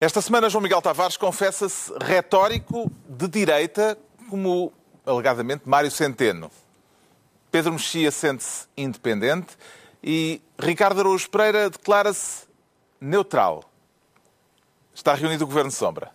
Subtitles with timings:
[0.00, 3.98] Esta semana, João Miguel Tavares confessa-se retórico de direita,
[4.30, 4.72] como
[5.04, 6.52] alegadamente Mário Centeno.
[7.50, 9.58] Pedro Mexia sente-se independente
[10.00, 12.46] e Ricardo Araújo Pereira declara-se
[13.00, 13.64] neutral.
[14.94, 16.12] Está reunido o Governo Sombra.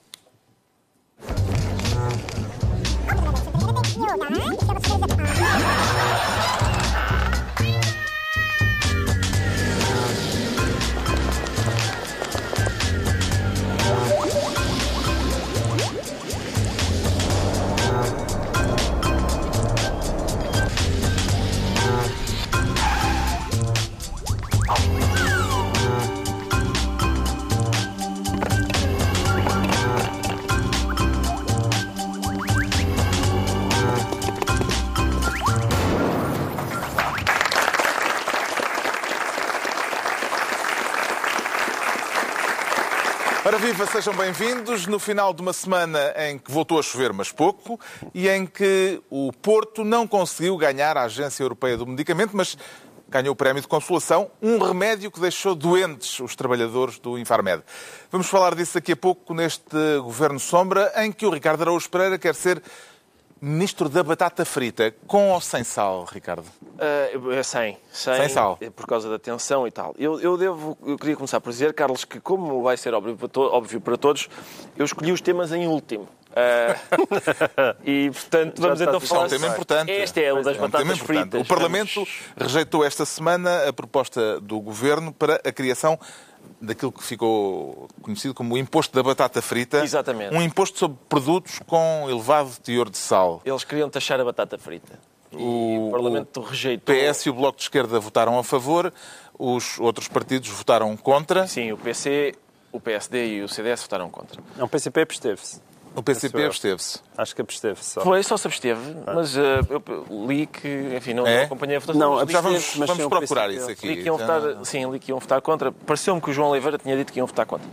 [43.84, 47.80] Viva, sejam bem-vindos no final de uma semana em que voltou a chover, mas pouco,
[48.14, 52.58] e em que o Porto não conseguiu ganhar a Agência Europeia do Medicamento, mas
[53.10, 57.64] ganhou o prémio de consolação, um remédio que deixou doentes os trabalhadores do Infarmed.
[58.12, 62.18] Vamos falar disso daqui a pouco neste Governo Sombra, em que o Ricardo Araújo Pereira
[62.18, 62.62] quer ser
[63.46, 66.46] Ministro da Batata Frita, com ou sem sal, Ricardo?
[66.64, 68.16] Uh, sem, sem.
[68.16, 68.58] Sem sal.
[68.74, 69.94] Por causa da tensão e tal.
[70.00, 73.28] Eu, eu devo, eu queria começar por dizer, Carlos, que como vai ser óbvio para,
[73.28, 74.30] to, óbvio para todos,
[74.78, 76.08] eu escolhi os temas em último.
[76.30, 79.24] Uh, e, portanto, vamos então falar...
[79.24, 79.92] É um tema importante.
[79.92, 81.42] Este é o das é um batatas fritas.
[81.42, 82.10] O Parlamento vamos...
[82.38, 86.00] rejeitou esta semana a proposta do Governo para a criação
[86.64, 89.84] daquilo que ficou conhecido como o imposto da batata frita.
[89.84, 90.34] Exatamente.
[90.34, 93.42] Um imposto sobre produtos com elevado teor de sal.
[93.44, 94.98] Eles queriam taxar a batata frita.
[95.32, 96.96] O, o Parlamento rejeitou.
[96.96, 98.94] O PS e o Bloco de Esquerda votaram a favor,
[99.38, 101.48] os outros partidos votaram contra.
[101.48, 102.36] Sim, o PC,
[102.72, 104.42] o PSD e o CDS votaram contra.
[104.56, 105.60] Não, o PCP absteve-se.
[105.96, 107.00] O PCP absteve-se.
[107.16, 108.02] Acho que absteve-se só.
[108.02, 111.38] Foi, só se absteve, mas uh, eu li que, enfim, não, é?
[111.38, 112.00] não acompanhei a votação.
[112.00, 113.88] Não, Já vamos, vamos procurar isso aqui.
[113.88, 115.72] Li que iam votar, sim, li que iam votar contra.
[115.72, 117.68] Pareceu-me que o João Oliveira tinha dito que iam votar contra.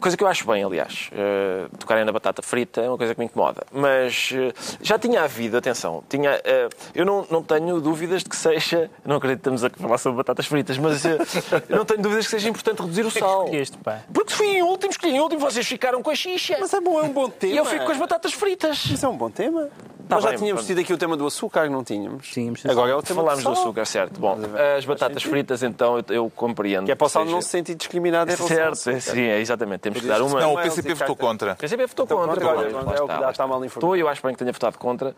[0.00, 1.10] Coisa que eu acho bem, aliás.
[1.12, 3.66] Uh, tocarem na batata frita é uma coisa que me incomoda.
[3.72, 6.40] Mas uh, já tinha havido, atenção, tinha,
[6.94, 8.88] eu não, não tenho dúvidas de que seja.
[9.04, 11.02] Não acredito que estamos a falar sobre batatas fritas, mas
[11.68, 13.44] não tenho dúvidas que seja importante reduzir o sal.
[13.44, 14.02] escolheste, pá?
[14.12, 16.56] Porque fui em último, escolhi em último, vocês ficaram com a xixa.
[16.60, 17.54] Mas é bom, é um bom tema.
[17.54, 18.84] E eu fico com as batatas fritas.
[18.86, 19.68] Isso é um bom tema.
[20.08, 20.66] Tá Nós já bem, tínhamos pronto.
[20.68, 22.28] tido aqui o tema do açúcar, não tínhamos?
[22.28, 22.64] Tínhamos.
[22.64, 24.18] Agora é o tema Falámos do açúcar, certo.
[24.18, 24.58] Bom, ver?
[24.78, 26.86] as batatas fritas, então, eu, eu compreendo.
[26.86, 29.80] Que é para o sal não se sentir discriminado ao Certo, é, sim, é, exatamente.
[29.80, 30.40] Temos que dar uma.
[30.40, 31.52] Não, o PCP e votou contra.
[31.52, 32.42] O PCP votou Então, contra.
[32.46, 33.66] lá é o que está, dá- está mal informado.
[33.66, 35.14] Estou e eu acho bem que tenha votado contra.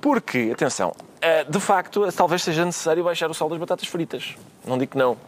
[0.00, 4.36] Porque, atenção, eh, de facto, talvez seja necessário baixar o sal das batatas fritas.
[4.64, 5.18] Não digo que não.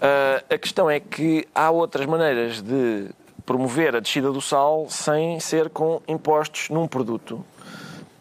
[0.00, 3.08] Eh, A questão é que há outras maneiras de
[3.50, 7.44] promover a descida do sal sem ser com impostos num produto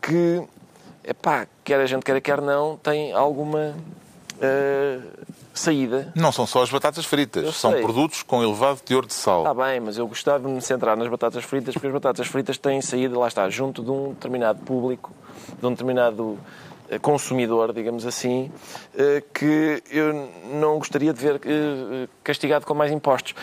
[0.01, 0.41] que,
[1.03, 3.75] epá, quer a gente queira, quer não, tem alguma
[4.41, 4.97] eh,
[5.53, 6.11] saída.
[6.15, 7.83] Não são só as batatas fritas, Eu são sei.
[7.83, 9.41] produtos com elevado teor de sal.
[9.43, 12.57] Está bem, mas eu gostava de me centrar nas batatas fritas, porque as batatas fritas
[12.57, 15.11] têm saída, lá está, junto de um determinado público,
[15.59, 16.39] de um determinado
[16.89, 18.51] eh, consumidor, digamos assim,
[18.97, 21.39] eh, que eu não gostaria de ver
[22.23, 23.35] castigado com mais impostos.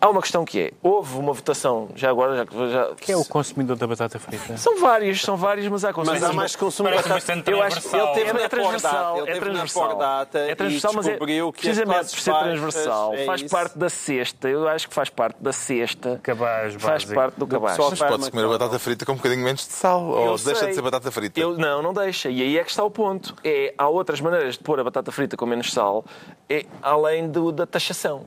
[0.00, 3.16] Há uma questão que é, houve uma votação, já agora, já, que- já Quem é
[3.16, 4.56] o consumidor da batata frita?
[4.58, 6.30] São vários, são vários, mas há Mas consumidores.
[6.30, 7.14] há mais que consumo Parece batata.
[7.26, 7.96] bastante Eu acho que.
[7.96, 9.90] Ele teve É na transversal, ele é transversal.
[10.34, 13.14] É transversal, mas é que precisamente por ser transversal.
[13.14, 14.48] é faz parte da cesta.
[14.48, 16.20] Eu acho que faz parte da cesta.
[16.22, 17.14] Cabaz Faz básico.
[17.14, 17.78] parte do cabaz.
[17.78, 20.36] Mas pode-se comer a mas- batata frita com um bocadinho menos de sal, ou Eu
[20.36, 20.68] deixa sei.
[20.68, 21.40] de ser batata frita.
[21.40, 22.28] Eu, não, não deixa.
[22.28, 23.34] E aí é que está o ponto.
[23.42, 26.04] É, há outras maneiras de pôr a batata frita com menos sal,
[26.48, 28.26] é, além do, da taxação.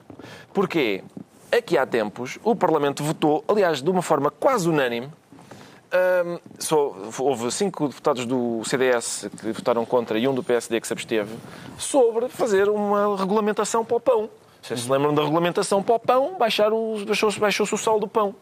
[0.53, 1.03] Porquê?
[1.51, 7.49] Aqui há tempos, o Parlamento votou, aliás, de uma forma quase unânime, hum, só, houve
[7.51, 11.33] cinco deputados do CDS que votaram contra e um do PSD que se absteve,
[11.77, 14.29] sobre fazer uma regulamentação para o pão.
[14.61, 16.35] Vocês se lembram da regulamentação para o pão?
[16.37, 18.35] Baixar o, baixou-se baixou-se o sal do pão.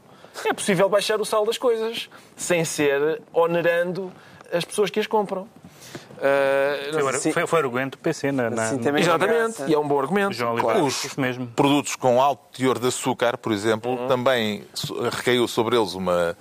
[0.44, 4.12] É possível baixar o sal das coisas, sem ser onerando
[4.52, 5.48] as pessoas que as compram.
[6.22, 7.32] Ah, Foi, Sim.
[7.32, 10.34] foi, foi argumento do PC na, na, no- também- exatamente, e é um bom argumento.
[10.34, 10.88] João claro.
[10.88, 11.48] isso mesmo.
[11.48, 14.08] Produtos com alto teor de açúcar, por exemplo, Uhum.
[14.08, 14.64] também
[15.12, 16.36] recaiu sobre eles uma,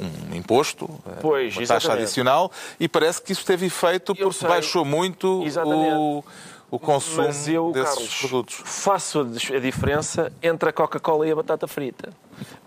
[0.00, 2.02] um imposto, eh, Pois, uma taxa exatamente.
[2.04, 4.48] adicional, e parece que isso teve efeito Eu porque sei.
[4.48, 5.94] baixou muito Exatamente.
[5.94, 6.24] o,
[6.70, 8.62] o consumo eu, desses Carlos, produtos.
[8.64, 12.10] faço a diferença entre a Coca-Cola e a batata frita.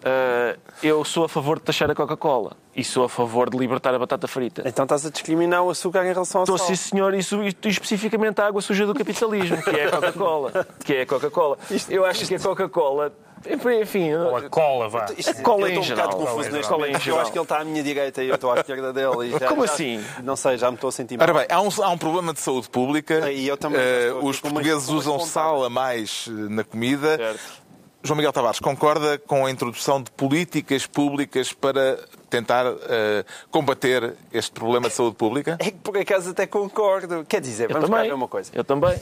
[0.03, 2.53] Ah, eu sou a favor de taxar a Coca-Cola.
[2.75, 4.63] E sou a favor de libertar a batata frita.
[4.65, 6.67] Então estás a discriminar o açúcar em relação ao Estou, sal.
[6.67, 10.67] sim, senhor, isso, e especificamente a água suja do capitalismo, que é a Coca-Cola.
[10.83, 11.57] Que é a Coca-Cola.
[11.89, 13.13] Eu acho que a Coca-Cola,
[13.81, 15.05] enfim, Ou a cola, vá.
[15.15, 16.07] Isto- A cola eu em estou um geral.
[16.09, 17.17] bocado confuso Cola em geral.
[17.17, 19.27] Eu acho que ele está à minha direita e eu estou à esquerda dele.
[19.27, 20.03] E já- Como já- assim?
[20.23, 21.27] Não sei, já me estou a sentir mal.
[21.29, 23.29] Ora bem, há um, há um problema de saúde pública.
[23.31, 27.17] E eu também aqui os portugueses usam sal a mais na comida.
[27.17, 27.62] Certo.
[28.03, 31.97] João Miguel Tavares, concorda com a introdução de políticas públicas para
[32.29, 35.55] tentar eh, combater este problema de saúde pública?
[35.57, 37.23] É que por acaso até concordo.
[37.23, 38.09] Quer dizer, eu vamos também.
[38.09, 38.51] ver uma coisa.
[38.53, 38.99] Eu também.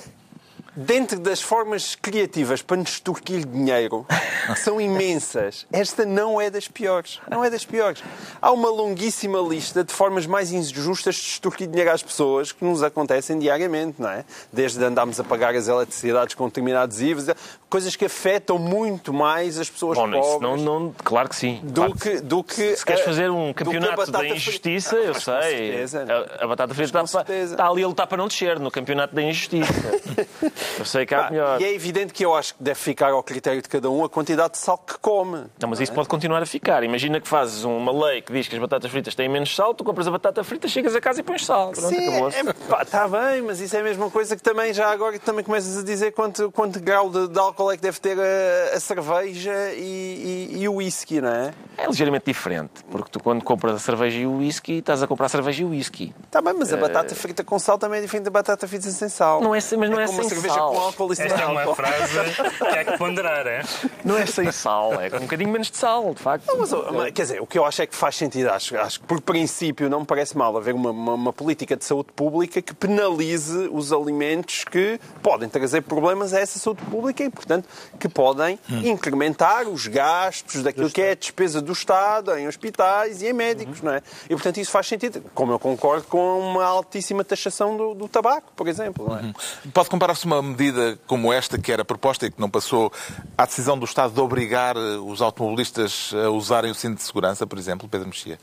[0.73, 4.06] Dentro das formas criativas para nos extorquir dinheiro,
[4.47, 7.19] que são imensas, esta não é das piores.
[7.29, 8.01] Não é das piores.
[8.41, 12.81] Há uma longuíssima lista de formas mais injustas de extorquir dinheiro às pessoas que nos
[12.83, 14.23] acontecem diariamente, não é?
[14.51, 17.35] Desde andarmos a pagar as eletricidades com determinados IVAs,
[17.69, 20.62] coisas que afetam muito mais as pessoas Bom, isso pobres.
[20.63, 21.59] não, não, claro que sim.
[21.63, 24.35] Do Claro que, do que Se queres fazer um campeonato da frita.
[24.35, 25.41] injustiça, eu Mas com sei.
[25.68, 26.06] certeza.
[26.39, 29.21] A, a batata frita está, está ali a lutar para não descer no campeonato da
[29.21, 29.73] injustiça.
[30.79, 31.61] eu sei que há melhor.
[31.61, 34.09] E é evidente que eu acho que deve ficar ao critério de cada um a
[34.09, 35.45] quantidade de sal que come.
[35.59, 36.83] Não, mas isso pode continuar a ficar.
[36.83, 39.83] Imagina que fazes uma lei que diz que as batatas fritas têm menos sal, tu
[39.83, 41.71] compras a batata frita, chegas a casa e pões sal.
[41.71, 42.37] Pronto, Sim, acabou-se.
[42.37, 45.77] é, está bem, mas isso é a mesma coisa que também já agora também começas
[45.77, 49.53] a dizer quanto, quanto grau de, de álcool é que deve ter a, a cerveja
[49.73, 51.53] e, e- e o whisky, não é?
[51.77, 55.29] É ligeiramente diferente, porque tu quando compras a cerveja e o whisky, estás a comprar
[55.29, 56.13] cerveja e whisky.
[56.25, 59.09] Está bem, mas a batata frita com sal também é diferente da batata frita sem
[59.09, 59.41] sal.
[59.41, 60.71] Não é mas não é uma sem cerveja sal.
[60.71, 61.75] com álcool e sem Esta é uma álcool.
[61.75, 62.19] frase
[62.57, 63.63] que há que ponderar, é?
[64.03, 66.45] Não é sem sal, é com um bocadinho menos de sal, de facto.
[66.57, 68.50] Mas, oh, mas, quer dizer, o que eu acho é que faz sentido.
[68.50, 71.86] Acho, acho que, por princípio, não me parece mal haver uma, uma, uma política de
[71.86, 77.30] saúde pública que penalize os alimentos que podem trazer problemas a essa saúde pública e,
[77.30, 77.68] portanto,
[78.00, 83.27] que podem incrementar os gastos daquilo que é a despesa do Estado em hospitais e
[83.27, 84.01] em médicos, não é?
[84.25, 85.24] E, portanto, isso faz sentido.
[85.33, 89.33] Como eu concordo com uma altíssima taxação do, do tabaco, por exemplo, não é?
[89.74, 92.91] Pode comparar-se uma medida como esta, que era proposta e que não passou,
[93.38, 97.45] à decisão do Estado de obrigar eh, os automobilistas a usarem o cinto de segurança,
[97.47, 98.39] por exemplo, Pedro Mexia?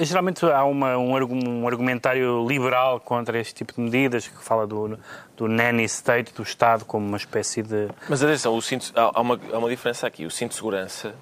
[0.00, 4.66] Geralmente há uma- um, argu- um argumentário liberal contra este tipo de medidas, que fala
[4.66, 4.98] do,
[5.36, 7.88] do nanny state, do Estado, como uma espécie de...
[8.08, 10.26] Mas atenção, o cinto, há uma, há uma diferença aqui.
[10.26, 11.14] O cinto de segurança.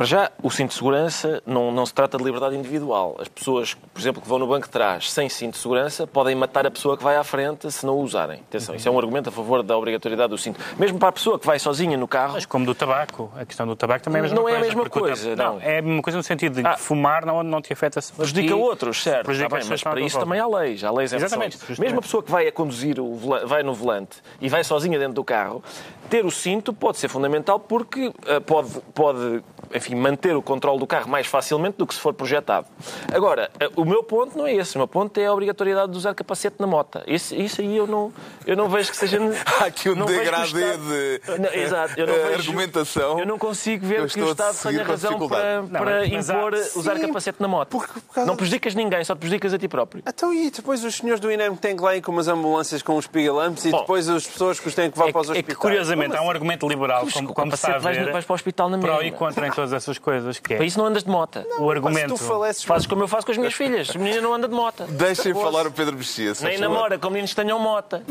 [0.00, 3.16] Para já, o cinto de segurança não, não se trata de liberdade individual.
[3.20, 6.34] As pessoas, por exemplo, que vão no banco de trás sem cinto de segurança podem
[6.34, 8.40] matar a pessoa que vai à frente se não o usarem.
[8.48, 10.58] Atenção, isso é um argumento a favor da obrigatoriedade do cinto.
[10.78, 12.32] Mesmo para a pessoa que vai sozinha no carro.
[12.32, 14.56] Mas como do tabaco, a questão do tabaco também é a mesma Não é coisa.
[14.64, 15.60] a mesma porque o coisa, tab- não.
[15.60, 16.78] É a mesma coisa no sentido de Ah.
[16.78, 19.26] fumar não, não te afeta se Prejudica outros, certo.
[19.26, 20.26] Prejudica Está bem, as mas para isso volta.
[20.26, 20.82] também há leis.
[20.82, 21.58] Há leis em a Exatamente.
[21.78, 25.12] Mesmo a pessoa que vai a conduzir, o vai no volante e vai sozinha dentro
[25.12, 25.62] do carro,
[26.08, 29.42] ter o cinto pode ser fundamental porque eh, pode, pode
[29.72, 32.66] enfim, manter o controle do carro mais facilmente do que se for projetado.
[33.12, 34.74] Agora, eh, o meu ponto não é esse.
[34.76, 37.00] O meu ponto é a obrigatoriedade de usar capacete na moto.
[37.06, 38.12] Isso, isso aí eu não,
[38.46, 39.18] eu não vejo que seja...
[39.60, 43.18] Há aqui um degradê de Não, exato, eu não eh, vejo- argumentação.
[43.20, 45.62] Eu não consigo ver que o a Estado tenha razão para.
[45.62, 47.68] Não, para há- impor usar Sim, capacete na moto.
[47.68, 50.02] porque por Não prejudicas ninguém, só te prejudicas a ti próprio.
[50.06, 52.96] Então, e depois os senhores do INEM têm que lá ir com umas ambulâncias com
[52.96, 55.32] os pigalamps e depois as pessoas que os têm que levar É, para os que-
[55.32, 55.56] é hospitais.
[55.56, 58.34] que, curiosamente, Como há um argumento liberal, como, com como capacete vais- vais para o
[58.34, 59.18] hospital na pró e mesma.
[59.18, 61.44] contra em todas essas coisas, que Para é isso não andas de moto.
[61.58, 62.16] o Pá, argumento...
[62.16, 62.64] se tu falesses...
[62.64, 63.90] Fazes como eu faço com as minhas filhas.
[63.94, 64.84] A menina não anda de moto.
[64.84, 66.32] Deixem falar o Pedro Mexia.
[66.42, 68.00] Nem namora com meninos que tenham moto.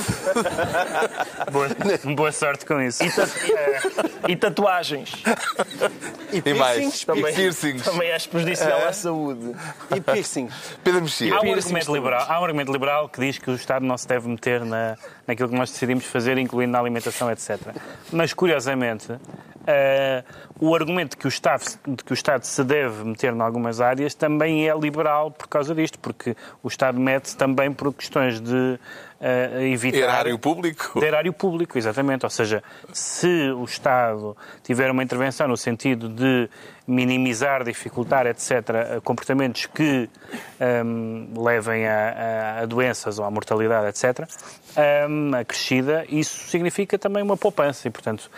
[1.51, 1.67] Boa,
[2.15, 3.03] boa sorte com isso.
[3.03, 3.27] E, ta-
[4.27, 5.11] e tatuagens.
[6.31, 7.33] E mais, piercings, e também.
[7.33, 7.83] piercings.
[7.83, 9.55] Também és prejudicial à saúde.
[9.95, 10.53] E piercings.
[10.83, 11.33] Pedro Mexia.
[11.33, 14.07] Há um, argumento liberal, há um argumento liberal que diz que o Estado não se
[14.07, 14.97] deve meter na,
[15.29, 17.59] naquilo que nós decidimos fazer, incluindo na alimentação, etc.
[18.11, 19.13] Mas, curiosamente,
[19.67, 20.23] eh,
[20.59, 21.63] o argumento que, o Estado,
[22.03, 25.99] que o Estado se deve meter em algumas áreas também é liberal por causa disto,
[25.99, 28.79] porque o Estado mete também por questões de
[29.21, 29.97] eh, evitar...
[29.97, 30.99] Erário público.
[30.99, 32.25] De erário público, exatamente.
[32.25, 36.49] Ou seja, se o Estado tiver uma intervenção no sentido de
[36.87, 40.09] minimizar, dificultar, etc., comportamentos que
[40.83, 41.93] hum, levem a,
[42.57, 44.27] a- a doenças ou à mortalidade, etc.,
[45.07, 47.87] hum, acrescida, isso significa também uma poupança.
[47.87, 48.29] E, portanto,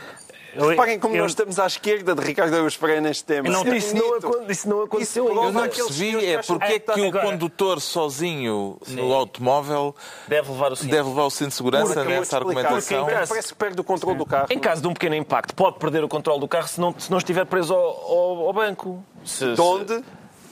[0.55, 3.47] Reparem como eu- nós estamos à esquerda de Ricardo Araújo Pereira neste tema.
[3.49, 7.01] Não- É Isso não, isso não aconteceu Isso Eu não percebi é porque é que
[7.01, 9.95] o agora- condutor sozinho no automóvel
[10.27, 10.91] Deve levar o cinto.
[10.91, 13.05] deve levar o cinto de segurança de nessa argumentação.
[13.05, 14.47] Porque Parece que perde o controle do carro.
[14.49, 17.09] Em caso de um pequeno impacto, pode perder o controle do carro se não, se
[17.09, 19.03] não estiver preso ao, ao- ao banco.
[19.23, 19.93] Se- De onde?
[19.95, 20.03] se-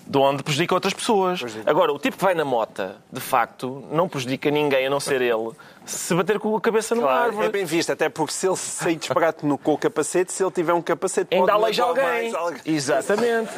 [0.08, 1.40] de onde prejudica outras pessoas.
[1.40, 1.70] Prejudica.
[1.70, 5.22] Agora, o tipo que vai na mota, de facto, não prejudica ninguém a não ser
[5.22, 5.52] ele,
[5.90, 7.48] se bater com a cabeça numa Claro, árvore.
[7.48, 10.52] é bem visto, até porque se ele sair disparate no, com o capacete, se ele
[10.52, 12.04] tiver um capacete, Ainda pode aleija alguém.
[12.04, 12.62] mais alguém.
[12.66, 13.52] Exatamente.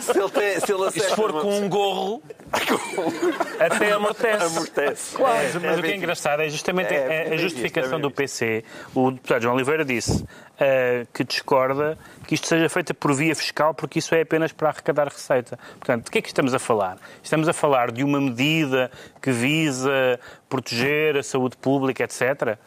[0.00, 2.22] Se ele, tem, se ele E se for com um gorro,
[3.60, 4.44] até amortece.
[4.44, 5.16] amortece.
[5.20, 8.08] Mas, mas o que é engraçado é justamente É, a- é justificação visto, é do
[8.08, 8.64] bem PC.
[8.94, 10.24] O deputado João Oliveira disse
[10.58, 14.68] eh, que discorda que isto seja feito por via fiscal porque isso é apenas para
[14.70, 15.58] arrecadar receita.
[15.78, 16.96] Portanto, de que é que estamos a falar?
[17.22, 20.18] Estamos a falar de uma medida que visa
[20.48, 22.58] proteger a saúde pública, etc.,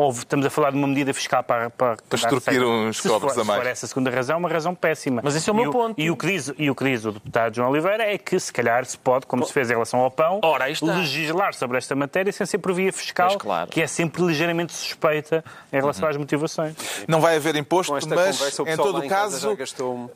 [0.00, 3.34] ou estamos a falar de uma medida fiscal para, para, Para extorquir uns Se cobres
[3.34, 3.58] for- a mais.
[3.58, 5.20] Se for essa segunda razão, é uma razão péssima.
[5.22, 6.00] Mas esse é o E meu ponto.
[6.00, 8.50] E o, que diz, e o que diz o deputado João Oliveira é que, se
[8.50, 10.40] calhar, se pode, como se fez em relação ao pão,
[10.80, 13.70] legislar sobre esta matéria sem ser por via fiscal, claro.
[13.70, 16.74] que é sempre ligeiramente suspeita em relação às motivações.
[17.06, 19.58] Não vai haver imposto, mas conversa, o em todo o caso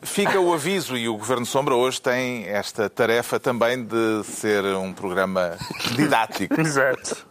[0.01, 4.91] fica o aviso e o Governo Sombra hoje tem esta tarefa também de ser um
[4.91, 5.55] programa
[5.95, 6.55] didático.
[6.59, 7.27] Exato.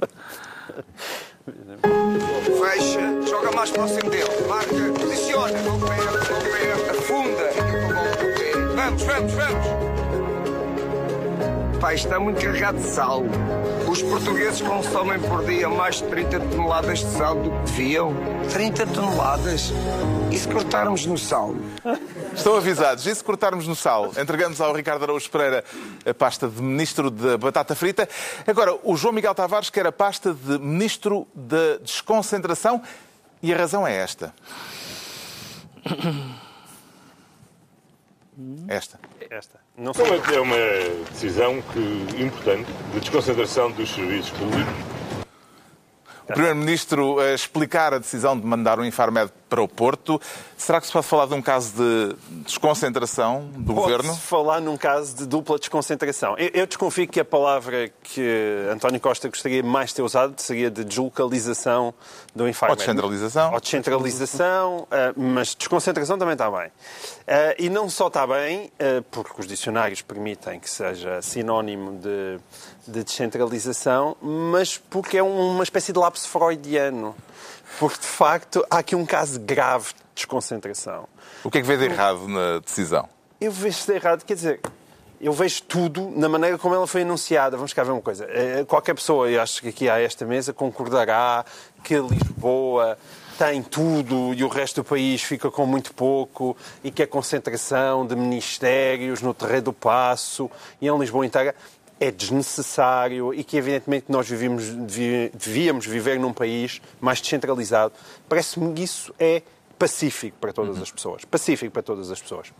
[1.44, 7.50] Fecha, joga mais próximo dele, marca, posiciona, vão perto, vão perto, afunda,
[8.74, 9.66] vamos, vamos, vamos.
[11.78, 13.24] Pai, está muito carregado de sal.
[13.94, 18.12] Os portugueses consomem por dia mais de 30 toneladas de sal do que deviam.
[18.52, 19.72] 30 toneladas?
[20.32, 21.54] E se cortarmos no sal?
[22.34, 23.06] Estão avisados.
[23.06, 24.10] E se cortarmos no sal?
[24.20, 25.62] Entregamos ao Ricardo Araújo Pereira
[26.04, 28.08] a pasta de Ministro da Batata Frita.
[28.44, 32.82] Agora, o João Miguel Tavares quer a pasta de Ministro da Desconcentração
[33.40, 34.34] e a razão é esta.
[38.68, 38.98] Esta.
[39.30, 39.60] Esta.
[39.76, 40.06] Não sei.
[40.06, 40.56] É uma, é uma
[41.10, 44.93] decisão que, importante de desconcentração dos serviços públicos.
[46.24, 50.20] O Primeiro-Ministro a explicar a decisão de mandar o Infarmed para o Porto.
[50.56, 54.04] Será que se pode falar de um caso de desconcentração do Governo?
[54.08, 56.36] Pode-se falar num caso de dupla desconcentração.
[56.38, 60.70] Eu, eu desconfio que a palavra que António Costa gostaria mais de ter usado seria
[60.70, 61.92] de deslocalização
[62.34, 62.72] do Infarmed.
[62.72, 63.52] Ou descentralização.
[63.52, 66.70] Ou descentralização, eh, mas desconcentração também está bem.
[67.26, 72.38] Eh, E não só está bem, eh, porque os dicionários permitem que seja sinónimo de,
[72.86, 77.14] de descentralização, mas porque é um- uma espécie de lapso freudiano.
[77.78, 81.08] Porque, de facto, há aqui um caso grave de desconcentração.
[81.42, 83.08] O que é que vê de errado na decisão?
[83.40, 84.60] Eu vejo de errado, quer dizer,
[85.20, 87.56] eu vejo tudo na maneira como ela foi anunciada.
[87.56, 88.26] Vamos cá ver uma coisa.
[88.28, 91.44] Eh, Qualquer pessoa, eu acho que aqui a esta mesa, concordará
[91.82, 92.96] que Lisboa
[93.36, 98.06] tem tudo e o resto do país fica com muito pouco e que a concentração
[98.06, 100.48] de ministérios no Terreiro do Passo
[100.80, 101.52] e em Lisboa inteira
[102.04, 107.94] é desnecessário e que, evidentemente, nós vivemos, devi- devíamos viver num país mais descentralizado.
[108.28, 109.42] Parece-me que isso é
[109.78, 111.24] pacífico para todas as pessoas.
[111.24, 112.52] Pacífico para todas as pessoas.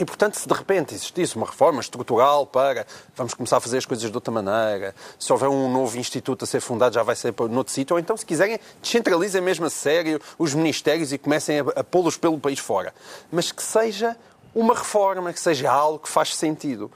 [0.00, 3.86] E, portanto, se de repente existisse uma reforma estrutural para vamos começar a fazer as
[3.86, 7.32] coisas de outra maneira, se houver um novo instituto a ser fundado já vai ser
[7.48, 11.62] noutro sítio, ou então, se quiserem, descentralizem mesmo a sério os ministérios e comecem a,
[11.76, 12.92] a pô-los pelo país fora.
[13.30, 14.16] Mas que seja
[14.52, 16.90] uma reforma, que seja algo que faz sentido.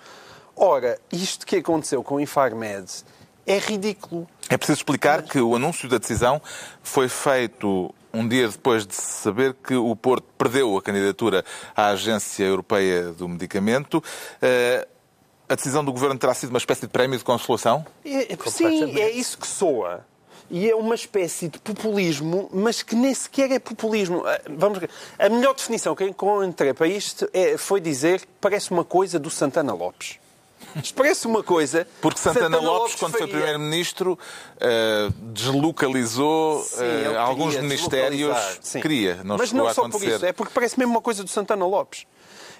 [0.59, 2.91] Ora, isto que aconteceu com o Infarmed
[3.47, 4.29] é ridículo.
[4.51, 6.41] É preciso explicar que o anúncio da decisão
[6.83, 11.45] foi feito um dia depois de se saber que o Porto perdeu a candidatura
[11.77, 14.03] à Agência Europeia do Medicamento.
[14.43, 14.87] Eh,
[15.51, 17.87] A decisão do Governo terá sido uma espécie de prémio de consolação?
[18.05, 20.05] É- é- sim, é isso que soa.
[20.51, 24.23] E é uma espécie de populismo, mas que nem sequer é populismo.
[24.27, 24.91] Ah, Vamos ver.
[25.19, 29.19] A melhor definição que eu encontrei para isto é- foi dizer que parece uma coisa
[29.19, 30.19] do Santana Lopes.
[30.77, 31.87] Isto parece uma coisa.
[32.01, 33.27] Porque Santana, Lopes, quando foi.
[33.27, 34.19] Primeiro-Ministro,
[34.61, 38.37] eh, deslocalizou Sim, ele alguns ministérios.
[38.61, 38.81] sim.
[38.81, 40.05] Queria, não Mas não a só acontecer.
[40.05, 42.07] por isso, é porque parece mesmo uma coisa do Santana Lopes.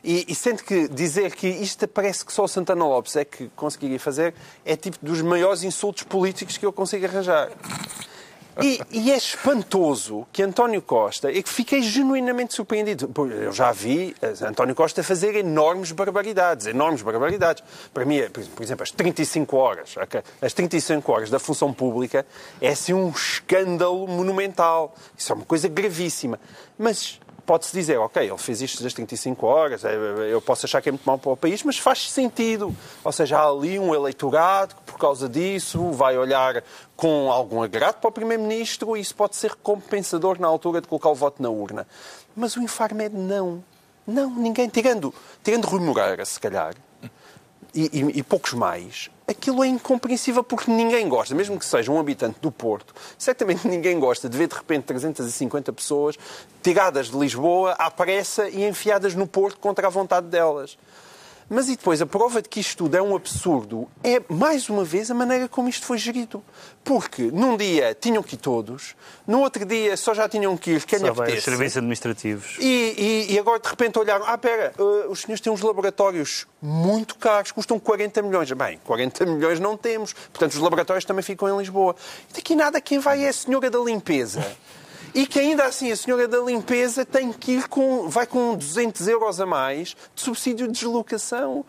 [0.03, 3.51] E, e sendo que dizer que isto parece que só o Santana Lopes é que
[3.57, 4.33] conseguiria fazer
[4.65, 7.51] é tipo dos maiores insultos políticos que eu consigo arranjar.
[8.61, 13.11] E, e é espantoso que António Costa, e que fiquei genuinamente surpreendido.
[13.31, 17.63] Eu já vi eh, António Costa fazer enormes barbaridades, enormes barbaridades.
[17.95, 19.95] Para mim, é, por exemplo, as 35 horas,
[20.43, 22.27] as 35 horas da função pública
[22.61, 24.95] é assim um escândalo monumental.
[25.17, 26.41] Isso é uma coisa gravíssima.
[26.77, 29.97] Mas pode-se dizer, ok, ele fez isto das 35 horas, eh,
[30.31, 32.77] eu posso achar que é muito mau para o país, mas faz sentido.
[33.03, 36.63] Ou seja, há ali um eleitorado que, por causa disso, vai olhar
[36.95, 41.09] com algum agrado para o Primeiro-Ministro e isso pode ser compensador na altura de colocar
[41.09, 41.87] o voto na urna.
[42.37, 43.65] Mas o Infarmed não.
[44.07, 44.69] Não, ninguém.
[44.69, 46.75] Tirando, tirando Rui Moreira, se calhar,
[47.75, 51.99] e, e- e poucos mais, aquilo é incompreensível porque ninguém gosta, mesmo que seja um
[51.99, 56.17] habitante do Porto, certamente ninguém gosta de ver de repente 350 pessoas
[56.63, 60.79] tiradas de Lisboa à pressa e enfiadas no Porto contra a vontade delas.
[61.51, 64.85] Mas e depois, a prova de que isto tudo é um absurdo é, mais uma
[64.85, 66.43] vez, a maneira como isto foi gerido.
[66.85, 68.95] Porque num dia tinham que ir todos,
[69.27, 71.43] no outro dia só já tinham que ir quem vai os apetece.
[71.43, 72.57] serviços administrativos.
[72.61, 76.47] E, e- e agora de repente olharam, ah, pera, uh, os senhores têm uns laboratórios
[76.61, 78.51] muito caros, custam 40 milhões.
[78.53, 81.97] Bem, 40 milhões não temos, portanto os laboratórios também ficam em Lisboa.
[82.31, 84.45] E daqui nada, quem vai é a senhora da limpeza.
[85.19, 89.09] E que ainda assim a senhora da limpeza tem que ir com, vai com 200
[89.09, 91.65] euros a mais de subsídio de deslocação.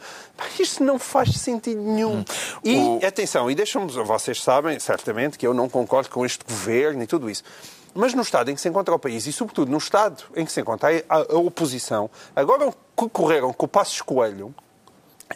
[0.60, 2.24] Isto não faz sentido nenhum.
[2.64, 7.02] E O- atenção, e deixam-me, vocês sabem certamente que eu não concordo com este governo
[7.02, 7.44] e tudo isso.
[7.96, 10.52] Mas no estado em que se encontra o país, e sobretudo no estado em que
[10.52, 14.54] se encontra a, a oposição, agora que correram com o Passos Coelho,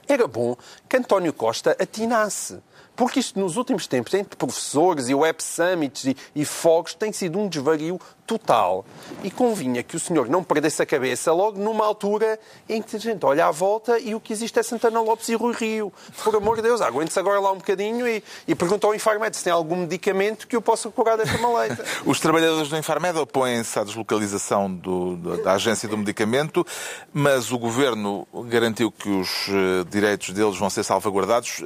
[0.07, 0.55] era bom
[0.87, 2.59] que António Costa atinasse.
[2.95, 7.39] Porque isto nos últimos tempos, entre professores e Web Summits e, e fogos, tem sido
[7.39, 8.85] um desvario total.
[9.23, 12.99] E convinha que o senhor não perdesse a cabeça logo numa altura em que a
[12.99, 15.91] gente olha à volta e o que existe é Santana Lopes e Rui Rio.
[16.23, 19.43] Por amor de Deus, aguente-se agora lá um bocadinho e, e pergunta ao Infarmed se
[19.43, 21.83] tem algum medicamento que eu possa curar desta maleita.
[22.05, 26.65] Os trabalhadores do Infarmed opõem-se à deslocalização do- da agência do medicamento,
[27.11, 31.61] mas o governo garantiu que os eh, direitos deles vão ser salvaguardados.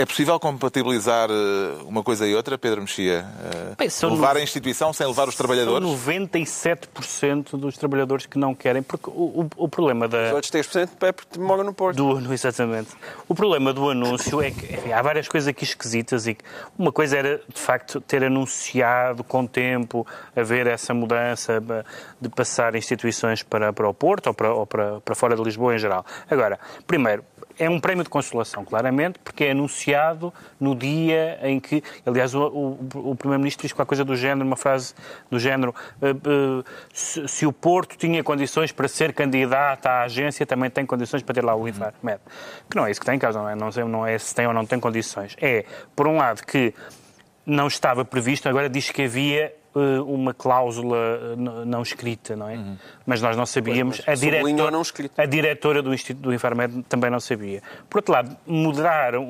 [0.00, 3.24] Eh, é possível compatibilizar eh, uma coisa e outra, Pedro Mexia?
[3.78, 5.86] Eh, são levar no- a instituição sem levar os São trabalhadores?
[5.88, 10.88] 97% dos trabalhadores que não querem, porque o, o- o problema da, Os outros 3%
[11.02, 11.96] é porque moram no Porto.
[11.96, 12.90] do exatamente.
[13.28, 16.44] O problema do anúncio é que enfim, há várias coisas aqui esquisitas e que
[16.78, 21.84] uma coisa era, de facto, ter anunciado com tempo haver essa mudança ba-
[22.20, 25.74] de passar instituições para, para o Porto ou, para, ou para, para fora de Lisboa
[25.74, 26.04] em geral.
[26.30, 27.24] Agora, primeiro,
[27.60, 32.40] é um prémio de consolação, claramente, porque é anunciado no dia em que, aliás, o,
[32.42, 34.94] o- o Primeiro-Ministro diz qualquer coisa do género, uma frase
[35.30, 40.46] do género, eh, eh, se, se o Porto tinha condições para ser candidato à agência,
[40.46, 42.20] também tem condições para ter lá o Infarmed.
[42.68, 44.34] Que não é isso que tem em causa, não é, não, sei, não é se
[44.34, 45.36] tem ou não tem condições.
[45.40, 45.64] É,
[45.94, 46.74] por um lado, que
[47.44, 49.52] não estava previsto, agora diz que havia
[50.06, 51.36] uma cláusula eh,
[51.66, 52.58] não escrita, não é?
[53.06, 54.00] Mas nós não sabíamos.
[54.04, 57.62] Pois, a, a diretora do Instituto do Infarmed também não sabia.
[57.88, 59.22] Por outro lado, mudar um,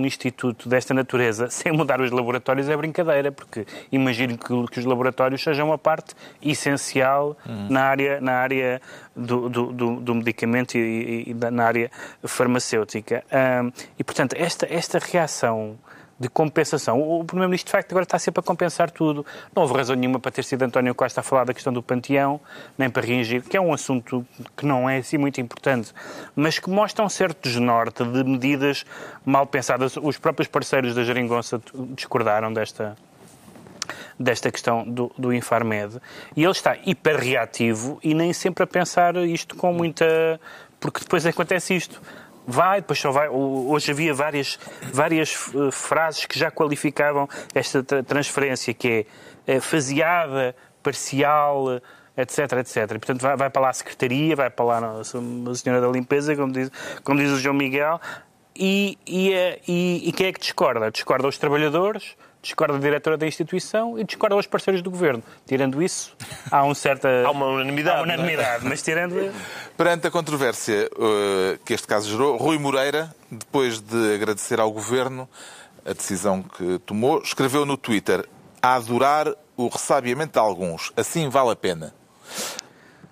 [0.00, 4.84] um instituto desta natureza sem mudar os laboratórios é brincadeira, porque imagino que, que os
[4.84, 7.36] laboratórios sejam uma parte essencial
[7.68, 8.80] na área, na área
[9.16, 11.90] do, do, do- do medicamento e, e- e na área
[12.24, 13.24] farmacêutica.
[13.98, 15.76] E, portanto, esta, esta reação
[16.20, 17.00] de compensação.
[17.00, 19.24] O Primeiro-Ministro, de facto, agora está sempre a compensar tudo.
[19.56, 22.38] Não houve razão nenhuma para ter sido António Costa a falar da questão do panteão,
[22.76, 25.94] nem para reagir, que é um assunto que não é assim muito importante,
[26.36, 28.84] mas que mostra um certo desnorte de medidas
[29.24, 29.96] mal pensadas.
[29.96, 31.58] Os próprios parceiros da Geringonça
[31.94, 32.96] discordaram desta,
[34.18, 35.98] desta questão do, do Infarmed.
[36.36, 40.38] E ele está hiperreativo e nem sempre a pensar isto com muita.
[40.78, 42.00] Porque depois acontece isto.
[42.50, 43.28] Vai, depois só vai.
[43.28, 44.58] Hoje havia várias,
[44.92, 49.06] várias eh, frases que já qualificavam esta tra- transferência, que
[49.46, 51.80] é eh, faseada, parcial,
[52.16, 52.88] etc, etc.
[52.88, 55.04] Portanto, vai, vai para lá a Secretaria, vai para lá a
[55.54, 56.70] Senhora da Limpeza, como diz,
[57.04, 58.00] como diz o João Miguel,
[58.56, 60.90] e, e, eh, e, e quem é que discorda?
[60.90, 65.22] Discorda os trabalhadores, discorda a diretora da instituição e discorda os parceiros do governo.
[65.46, 66.16] Tirando isso,
[66.50, 67.08] há um certa...
[67.26, 69.14] Há uma unanimidade, Há unanimidade, mas tirando...
[69.76, 75.28] Perante a controvérsia eh, que este caso gerou, Rui Moreira, depois de agradecer ao governo
[75.84, 78.28] a decisão que tomou, escreveu no Twitter:
[78.60, 79.26] a adorar
[79.56, 81.94] o ressabiamento de alguns, assim vale a pena.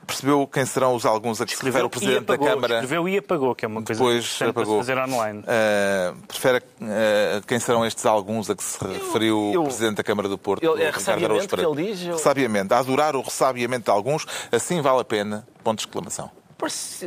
[0.09, 2.75] Percebeu quem serão os alguns a que se refere o Presidente apagou, da Câmara?
[2.77, 4.79] Escreveu e apagou, que é uma coisa Depois se apagou.
[4.79, 5.45] fazer online.
[5.47, 10.03] Eh, prefere eh, quem serão estes alguns a que se referiu eu- o Presidente da
[10.03, 10.63] Câmara do Porto?
[10.65, 11.71] Ele- é Ricardo Araújo que Pereira?
[11.81, 12.73] ele diz, eu- Ressabiamento.
[12.75, 15.47] A adorar o ressabiamento de alguns, assim vale a pena.
[15.63, 16.31] Ponto de exclamação.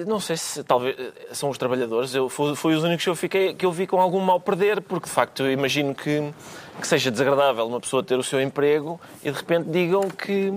[0.08, 2.16] Não sei se talvez eh, são os trabalhadores.
[2.16, 5.08] Eu, foi os únicos que eu, fiquei, que eu vi com algum mal perder, porque
[5.08, 6.34] de facto eu imagino que,
[6.80, 10.52] que seja desagradável uma pessoa ter o seu emprego e de repente digam que,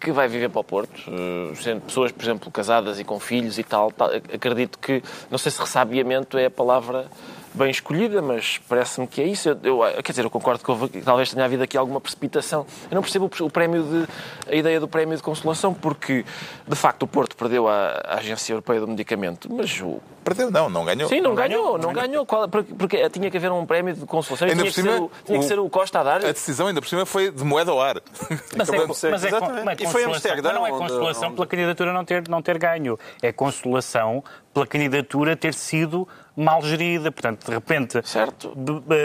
[0.00, 1.02] que vai viver para o Porto.
[1.08, 5.36] Eh, Sendo pessoas, por exemplo, casadas e com filhos e tal, tal, acredito que, não
[5.36, 7.06] sei se ressabiamento é a palavra
[7.54, 9.48] bem escolhida, mas parece-me que é isso.
[9.62, 12.66] Eu, eu- quer dizer, eu concordo que, houve- que talvez tenha havido aqui alguma precipitação.
[12.90, 14.06] Eu não percebo o, prémio de,
[14.52, 16.24] a ideia do prémio de consolação, porque
[16.66, 20.00] de facto o Porto perdeu a, a Agência Europeia do Medicamento, mas o.
[20.28, 20.50] Perdeu?
[20.50, 21.08] Não, não ganhou.
[21.08, 22.26] Sim, não, Não ganhou, ganhou, não ganhou.
[22.26, 24.82] Qual- porque, porque tinha que haver um prémio de consolação e Ainda tinha, por que,
[24.82, 26.16] ser cima, o, tinha que o- ser o Costa a dar.
[26.24, 27.96] A decisão, ainda por cima, foi de moeda ao ar.
[28.56, 29.10] Mas é, ser.
[29.10, 29.30] mas é,
[29.64, 32.58] mas é E foi Amsterdã não é consolação onde- pela candidatura não ter, não ter
[32.58, 32.98] ganho.
[33.22, 37.10] É consolação pela candidatura ter sido mal gerida.
[37.12, 37.98] Portanto, de repente,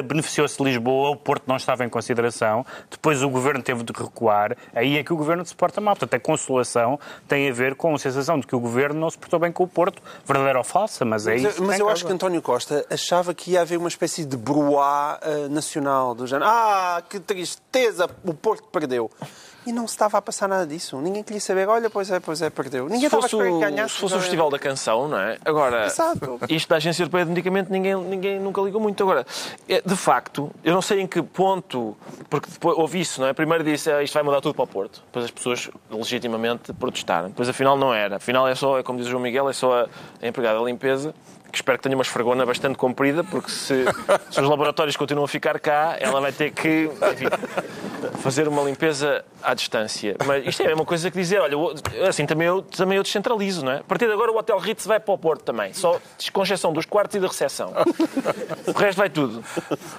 [0.04, 4.98] beneficiou-se Lisboa, o Porto não estava em consideração, depois o Governo teve de recuar, aí
[4.98, 5.96] é que o Governo se porta mal.
[5.96, 9.18] Portanto, a consolação tem a ver com a sensação de que o Governo não se
[9.18, 11.64] portou bem com o Porto, verdadeira ou falsa, Mas é isso.
[11.64, 11.94] mas eu causa.
[11.94, 16.26] acho que António Costa achava que ia haver uma espécie de bruá eh, nacional do
[16.26, 16.50] género.
[16.50, 19.12] Ah, que tristeza, o Porto perdeu.
[19.66, 21.00] E não se estava a passar nada disso.
[21.00, 22.86] Ninguém queria saber, olha, pois é, pois é, perdeu.
[22.86, 23.94] Ninguém Se estava a fosse, o, ganhasse.
[23.96, 25.38] se fosse o Festival da Canção, não é?
[25.46, 26.40] Agora, Exato.
[26.50, 29.02] isto da Agência Europeia de Medicamento ninguém, ninguém nunca ligou muito.
[29.04, 29.26] Agora,
[29.68, 31.96] é, de facto, eu não sei em que ponto,
[32.30, 33.34] porque depois houve isso, não é?
[33.34, 35.02] Primeiro disse ah, isto vai mudar tudo para o Porto.
[35.06, 37.30] Depois as pessoas legitimamente protestaram.
[37.30, 38.18] Depois afinal não era.
[38.18, 39.86] Afinal é só, é como diz o João Miguel, é só
[40.22, 41.14] a empregada da limpeza.
[41.54, 43.86] Que espero que tenha uma esfregona bastante comprida, porque se,
[44.32, 47.28] se os laboratórios continuam a ficar cá, ela vai ter que enfim,
[48.24, 50.16] fazer uma limpeza à distância.
[50.26, 51.56] Mas isto é a mesma coisa que dizer, olha,
[52.10, 53.78] assim também eu, também eu descentralizo, não é?
[53.78, 56.02] A partir de agora o Hotel Ritz vai para o Porto também, só
[56.44, 57.72] exceção dos quartos e da recepção.
[58.66, 59.44] O resto vai tudo.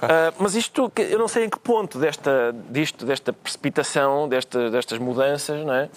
[0.02, 4.98] Ah, mas isto, eu não sei em que ponto desta, disto, desta precipitação, desta, destas
[4.98, 5.88] mudanças, não é?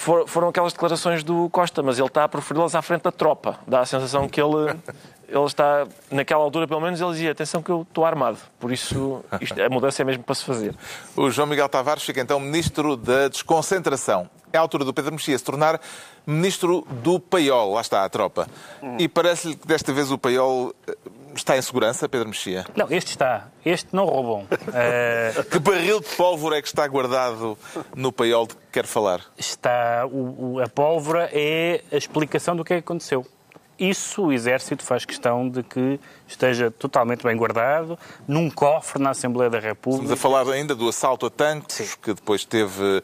[0.00, 3.58] For- foram aquelas declarações do Costa, mas ele está a proferi-las à frente da tropa.
[3.66, 4.70] Dá a sensação que ele,
[5.28, 8.38] ele está, naquela altura pelo menos, ele dizia: atenção que eu estou armado.
[8.58, 10.74] Por isso, isto- a mudança é mesmo para se fazer.
[11.14, 14.26] O João Miguel Tavares fica então ministro da desconcentração.
[14.52, 15.80] É a altura do Pedro Mexia se tornar
[16.26, 17.72] ministro do paiol.
[17.74, 18.48] Lá está a tropa.
[18.98, 20.94] E parece-lhe que desta vez o paiol eh,
[21.34, 22.64] está em segurança, Pedro Mexia?
[22.76, 23.48] Não, este está.
[23.64, 24.46] Este não roubam.
[24.74, 27.56] Eh, Que barril de pólvora é que está guardado
[27.94, 29.20] no paiol de que quer falar?
[29.38, 33.26] está o- o- a pólvora é a explicação do que é que aconteceu.
[33.80, 39.48] Isso o Exército faz questão de que esteja totalmente bem guardado, num cofre na Assembleia
[39.48, 40.12] da Estamos República.
[40.12, 43.02] a falar ainda do assalto a tanques, que depois teve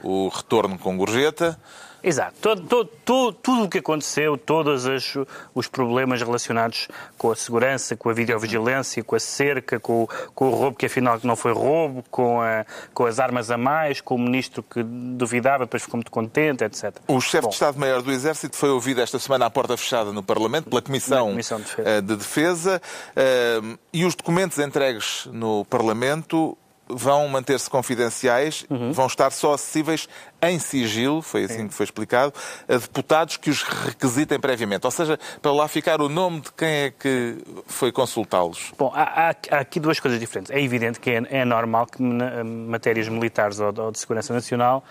[0.00, 1.58] o retorno com gorjeta.
[2.02, 2.34] Exato.
[2.40, 5.14] Todo, todo- todo- tudo o que aconteceu, todos as-
[5.54, 10.48] os problemas relacionados com a segurança, com a videovigilância, com a cerca, com, o- com
[10.48, 14.16] o roubo que afinal não foi roubo, com, a- com as armas a mais, com
[14.16, 16.96] o ministro que duvidava, depois ficou muito contente, etc.
[17.06, 17.48] O chefe Bom.
[17.50, 21.28] de Estado-Maior do Exército foi ouvido esta semana à porta fechada no Parlamento pela Comissão,
[21.28, 21.88] Comissão de Defesa.
[21.88, 22.82] eh, de Defesa
[23.14, 23.60] eh,
[23.92, 26.56] e os documentos entregues no Parlamento
[26.94, 28.92] vão manter-se confidenciais, Uhum.
[28.92, 30.08] vão estar só acessíveis
[30.42, 32.32] em sigilo, foi assim que foi explicado,
[32.68, 34.84] a deputados que os requisitem previamente.
[34.84, 38.72] Ou seja, para lá ficar o nome de quem é que foi consultá-los.
[38.76, 40.50] Bom, há, há- aqui duas coisas diferentes.
[40.50, 44.32] É evidente que é, é normal que na- matérias militares ou de, ou de segurança
[44.34, 44.82] nacional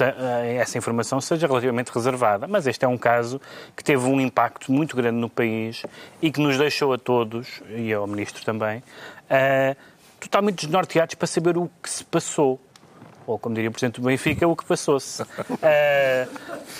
[0.00, 2.46] eh, essa informação seja relativamente reservada.
[2.48, 3.40] Mas este é um caso
[3.76, 5.82] que teve um impacto muito grande no país
[6.22, 8.82] e que nos deixou a todos, e ao Ministro também,
[9.28, 9.76] eh,
[10.24, 12.60] totalmente desnorteados para saber o que se passou.
[13.26, 15.22] Ou, como diria o Presidente do Benfica, o que passou-se.
[15.62, 16.26] Eh,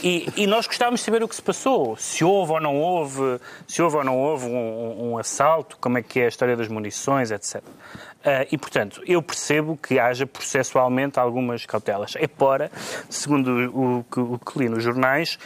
[0.02, 1.96] e, e nós gostávamos de saber o que se passou.
[1.96, 6.02] Se houve ou não houve, se houve ou não houve um, um- assalto, como é
[6.02, 7.62] que é a história das munições, etc.
[8.22, 12.12] Eh, e, portanto, eu percebo que haja processualmente algumas cautelas.
[12.16, 12.70] É para,
[13.08, 15.38] segundo o, que- o que li nos jornais,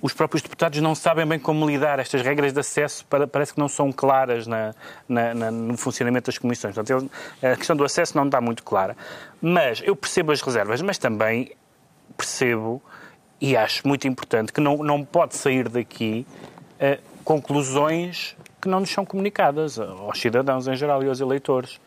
[0.00, 1.98] os próprios deputados não sabem bem como lidar.
[1.98, 4.74] Estas regras de acesso para- parece que não são claras na-
[5.08, 6.74] na- na- no funcionamento das comissões.
[6.74, 7.10] Portanto,
[7.42, 8.96] a questão do acesso não está muito clara.
[9.40, 11.50] Mas eu percebo as reservas, mas também
[12.16, 12.82] percebo
[13.40, 16.26] e acho muito importante que não, não pode sair daqui
[16.80, 21.80] eh, conclusões que não nos são comunicadas aos cidadãos em geral e aos eleitores.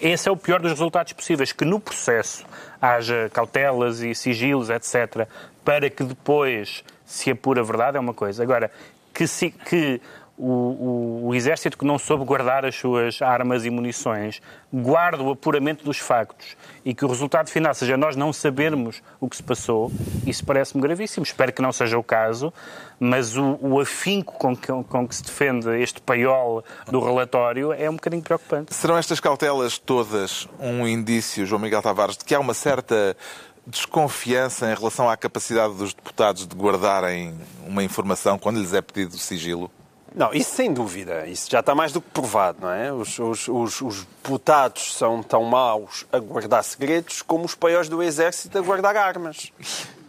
[0.00, 2.44] Esse é o pior dos resultados possíveis, que no processo
[2.80, 5.26] haja cautelas e sigilos, etc.,
[5.64, 8.42] para que depois se apure a verdade, é uma coisa.
[8.42, 8.70] Agora,
[9.12, 10.00] que, se- que
[10.36, 15.30] o, o- o exército que não soube guardar as suas armas e munições guarde o
[15.30, 19.42] apuramento dos factos e que o resultado final seja nós não sabermos o que se
[19.44, 19.92] passou,
[20.26, 21.24] isso parece-me gravíssimo.
[21.24, 22.52] Espero que não seja o caso,
[22.98, 27.88] mas o, o afinco com que, com que se defende este paiol do relatório é
[27.88, 28.74] um bocadinho preocupante.
[28.74, 33.16] Serão estas cautelas todas um indício, João Miguel Tavares, de que há uma certa
[33.66, 37.34] desconfiança em relação à capacidade dos deputados de guardarem
[37.66, 39.70] uma informação quando lhes é pedido sigilo?
[40.14, 41.26] Não, isso sem dúvida.
[41.26, 42.92] Isso já está mais do que provado, não é?
[42.92, 48.00] Os, os, os, os deputados são tão maus a guardar segredos como os paióis do
[48.00, 49.52] exército a guardar armas.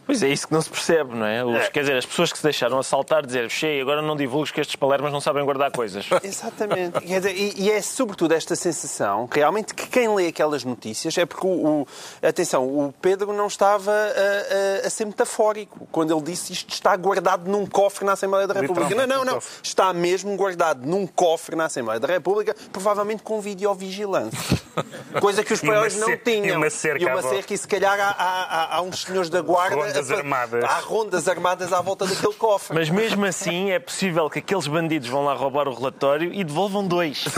[0.06, 1.44] Pois é, isso que não se percebe, não é?
[1.44, 4.60] Os- Quer dizer, as pessoas que se deixaram assaltar dizer cheio, agora não divulgues que
[4.60, 6.06] estes palermas não sabem guardar coisas.
[6.22, 7.00] Exatamente.
[7.00, 11.26] Quer dizer, E, e é sobretudo esta sensação, realmente, que quem lê aquelas notícias é
[11.26, 11.86] porque, o, o-
[12.22, 16.94] atenção, o Pedro não estava a, a- a ser metafórico quando ele disse isto está
[16.96, 18.94] guardado num cofre na Assembleia da República.
[18.94, 19.38] Não, não, não.
[19.62, 24.56] Está mesmo guardado num cofre na Assembleia da República, provavelmente com videovigilância.
[25.20, 26.46] Coisa que os paióis não tinham.
[26.46, 29.30] e uma cerca E uma cerca, e se calhar há, há- há- há uns senhores
[29.30, 30.64] da guarda rondas armadas.
[30.64, 32.74] Há rondas armadas à volta daquele cofre.
[32.74, 36.86] Mas mesmo assim é possível que aqueles bandidos vão lá roubar o relatório e devolvam
[36.86, 37.24] dois.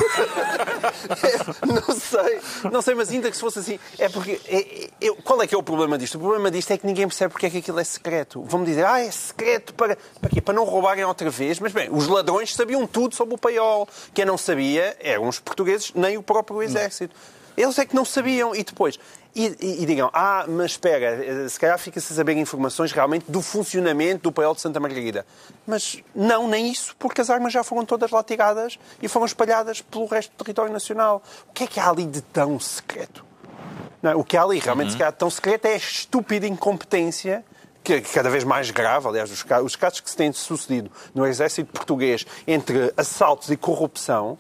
[1.66, 2.40] Não sei,
[2.72, 4.40] não sei, mas ainda que se fosse assim, é porque.
[4.46, 6.16] é- é- qual é que é o problema disto?
[6.16, 8.42] O problema disto é que ninguém percebe porque é que aquilo é secreto.
[8.42, 10.40] Vão-me dizer, ah, é secreto para, para quê?
[10.40, 11.58] Para não roubarem outra vez.
[11.60, 13.88] Mas bem, os ladrões sabiam tudo sobre o paiol.
[14.14, 17.14] Quem não sabia eram os portugueses, nem o próprio exército.
[17.56, 18.54] Eles é que não sabiam.
[18.54, 18.98] E depois.
[19.40, 23.30] E, e- e digam, ah, mas espera, eh, se calhar fica-se a saber informações realmente
[23.30, 25.24] do funcionamento do paiol de Santa Margarida.
[25.64, 29.80] Mas não, nem isso, porque as armas já foram todas lá tiradas e foram espalhadas
[29.80, 31.22] pelo resto do território nacional.
[31.48, 33.24] O que é que há ali de tão secreto?
[34.02, 34.16] Não, é?
[34.16, 37.44] o que há ali realmente se calhar, tão secreto é a estúpida incompetência
[37.88, 41.26] que é cada vez mais grave, aliás, os os casos que se têm sucedido no
[41.26, 44.36] exército português entre assaltos e corrupção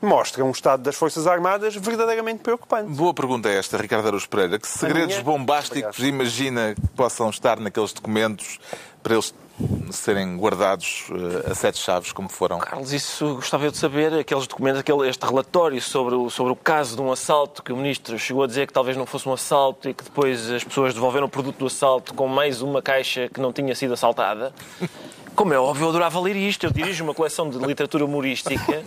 [0.00, 2.90] mostram um estado das Forças Armadas verdadeiramente preocupante.
[2.90, 4.58] Boa pergunta é esta, Ricardo Araújo Pereira.
[4.58, 5.22] Que segredos minha?
[5.22, 8.60] bombásticos imagina que possam estar naqueles documentos
[9.04, 9.34] para eles
[9.92, 12.58] serem guardados eh, a sete chaves, como foram?
[12.58, 16.56] Carlos, isso gostava eu de saber, aqueles documentos, aquele, este relatório sobre o, sobre o
[16.56, 19.32] caso de um assalto que o Ministro chegou a dizer que talvez não fosse um
[19.32, 23.28] assalto e que depois as pessoas devolveram o produto do assalto com mais uma caixa
[23.28, 24.52] que não tinha sido assaltada.
[25.34, 26.64] Como é óbvio, eu adorava ler isto.
[26.64, 28.82] Eu dirijo uma coleção de literatura humorística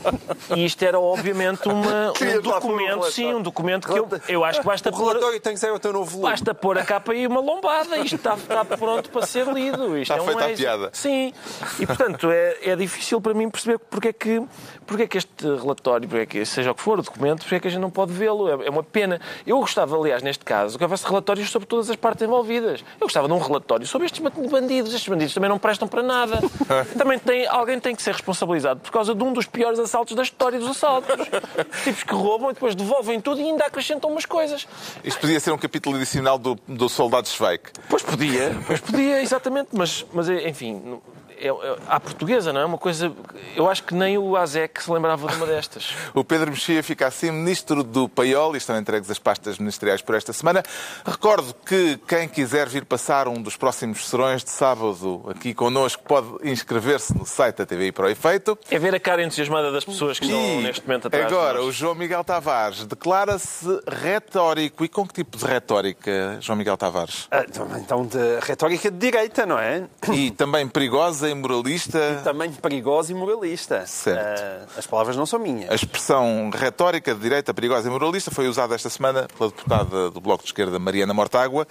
[0.55, 4.61] e isto era obviamente uma, um um documento, sim, um documento que eu, eu acho
[4.61, 5.07] que basta O pôr...
[5.09, 6.29] relatório tem que ser o teu novo volume.
[6.29, 7.97] Basta pôr a capa e uma lombada.
[7.97, 9.97] Isto está, está pronto para ser lido.
[9.97, 10.61] Isto Está é um feita a êxito.
[10.61, 10.89] piada.
[10.93, 11.33] Sim.
[11.79, 14.41] E, portanto, é, é difícil para mim perceber porque é, que,
[14.85, 17.55] porque é que este relatório, porque é que, seja o que for, o documento, porque
[17.55, 18.47] é que a gente não pode vê-lo.
[18.49, 19.19] É, é uma pena.
[19.45, 22.81] Eu gostava, aliás, neste caso, que houvesse relatórios sobre todas as partes envolvidas.
[22.99, 24.93] Eu gostava de um relatório sobre estes bandidos.
[24.93, 26.36] Estes bandidos também não prestam para nada.
[26.97, 30.23] Também tem, alguém tem que ser responsabilizado por causa de um dos piores assaltos da
[30.23, 31.15] história dos assaltos.
[31.19, 34.67] Os tipos que roubam e depois devolvem tudo e ainda acrescentam umas coisas.
[35.03, 37.71] Isto podia ser um capítulo adicional do, do Soldado Schweik.
[37.89, 40.99] Pois podia, pois podia, exatamente, mas, mas enfim,
[41.39, 42.65] é, é, à portuguesa, não é?
[42.65, 43.11] Uma coisa.
[43.55, 45.93] Eu acho que nem o ASEC se lembrava de uma destas.
[46.13, 50.15] O Pedro Mexia fica assim ministro do Paiol e estão entregues as pastas ministeriais por
[50.15, 50.63] esta semana.
[51.05, 56.27] Recordo que quem quiser vir passar um dos próximos serões de sábado aqui connosco pode
[56.43, 58.57] inscrever-se no site da TVI para o efeito.
[58.71, 61.25] É ver a cara entusiasmada das pessoas que estão E neste momento atrás.
[61.25, 64.83] agora, o João Miguel Tavares declara-se retórico.
[64.83, 67.27] E com que tipo de retórica, João Miguel Tavares?
[67.29, 67.45] Ah,
[67.77, 69.83] Então, de retórica de direita, não é?
[70.11, 72.21] E também perigosa e moralista.
[72.23, 73.85] Também perigosa e moralista.
[73.85, 74.41] Certo.
[74.41, 75.69] Ah, as palavras não são minhas.
[75.69, 80.21] A expressão retórica de direita perigosa e moralista foi usada esta semana pela deputada do
[80.21, 81.67] Bloco de Esquerda, Mariana Mortágua,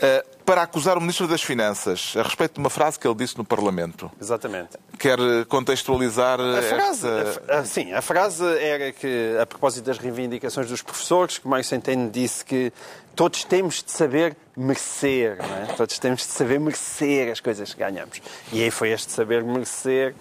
[0.00, 3.36] eh, para acusar o Ministro das Finanças a respeito de uma frase que ele disse
[3.36, 4.10] no Parlamento.
[4.20, 4.78] Exatamente.
[4.98, 7.52] Quer contextualizar A frase, esta...
[7.52, 11.64] a ah, sim, a frase era que, a propósito das reivindicações dos professores, que Mário
[11.64, 12.72] Centeno disse que
[13.14, 15.66] todos temos de saber merecer, não é?
[15.76, 18.20] Todos temos de saber merecer as coisas que ganhamos.
[18.52, 20.14] E aí foi este saber merecer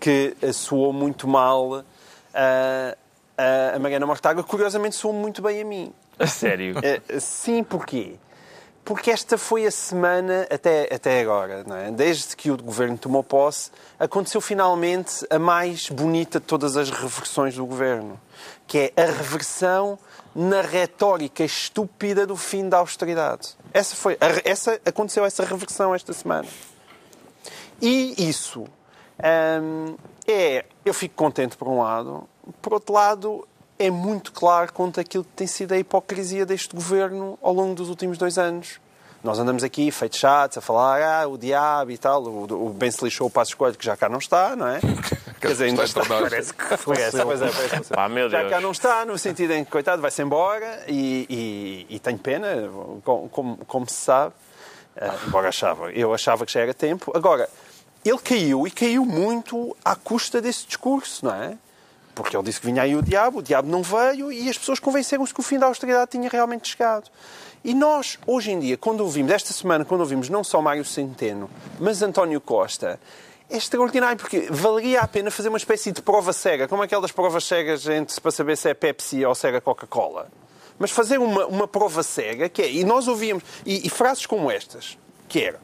[0.00, 1.84] que soou muito mal
[2.34, 2.96] a,
[3.36, 4.42] a, a Mariana Mortágua.
[4.42, 5.92] Curiosamente, soou muito bem a mim.
[6.18, 6.76] A sério.
[6.82, 8.16] Eh, Sim, porquê?
[8.84, 11.90] Porque esta foi a semana, até, até agora, é?
[11.92, 17.54] desde que o governo tomou posse, aconteceu finalmente a mais bonita de todas as reversões
[17.54, 18.20] do governo,
[18.66, 19.96] que é a reversão
[20.34, 23.50] na retórica estúpida do fim da austeridade.
[23.72, 26.48] Essa foi, a- essa, aconteceu essa reversão esta semana.
[27.80, 28.64] E isso
[29.62, 30.64] hum, é.
[30.84, 32.28] Eu fico contente por um lado,
[32.60, 33.46] por outro lado,
[33.82, 37.88] é muito claro quanto aquilo que tem sido a hipocrisia deste governo ao longo dos
[37.88, 38.80] últimos dois anos.
[39.24, 42.24] Nós andamos aqui, feitos chatos, a falar, ah, o diabo e tal.
[42.24, 44.80] O, o bem se lixou o Passo Escolho, que já cá não está, não é?
[45.40, 46.04] Quer dizer, ainda está.
[46.04, 48.50] Parece que Parece, pois é, parece que Pá, meu já Deus.
[48.50, 51.26] cá não está, no sentido em que, coitado, vai-se embora e,
[51.88, 52.48] e, e tenho pena,
[53.04, 54.32] como, como, como se sabe,
[54.96, 57.12] eh, embora achava, eu achava que já era tempo.
[57.14, 57.48] Agora,
[58.04, 61.56] ele caiu e caiu muito à custa desse discurso, não é?
[62.14, 64.78] Porque ele disse que vinha aí o diabo, o diabo não veio e as pessoas
[64.78, 67.10] convenceram-se que o fim da austeridade tinha realmente chegado.
[67.64, 71.48] E nós, hoje em dia, quando ouvimos, esta semana, quando ouvimos não só Mário Centeno,
[71.78, 72.98] mas António Costa,
[73.48, 77.44] é extraordinário, porque valeria a pena fazer uma espécie de prova cega, como aquelas provas
[77.44, 80.28] cegas entre, para saber se é Pepsi ou era Coca-Cola.
[80.78, 84.50] Mas fazer uma, uma prova cega, que é, e nós ouvíamos, e, e frases como
[84.50, 84.98] estas,
[85.28, 85.60] que era,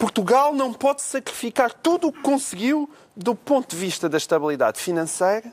[0.00, 5.52] Portugal não pode sacrificar tudo o que conseguiu do ponto de vista da estabilidade financeira,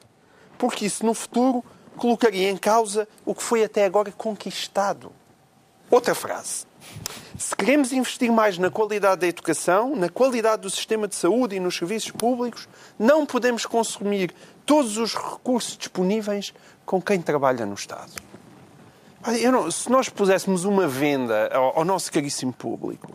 [0.57, 1.61] porque isso no futuro
[1.97, 5.11] colocaria em causa o que foi até agora conquistado.
[5.91, 6.65] Outra frase.
[7.37, 11.59] Se queremos investir mais na qualidade da educação, na qualidade do sistema de saúde e
[11.59, 14.33] nos serviços públicos, não podemos consumir
[14.65, 16.53] todos os recursos disponíveis
[16.85, 18.13] com quem trabalha no Estado.
[19.51, 23.11] Não- se nós puséssemos uma venda ao, ao nosso caríssimo público,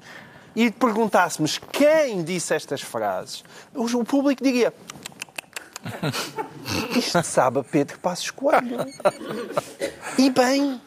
[0.54, 3.42] e perguntássemos quem disse estas frases,
[3.74, 4.72] o público diria.
[6.96, 8.78] Isto sabe a Pedro Passos Coelho.
[10.16, 10.80] E bem,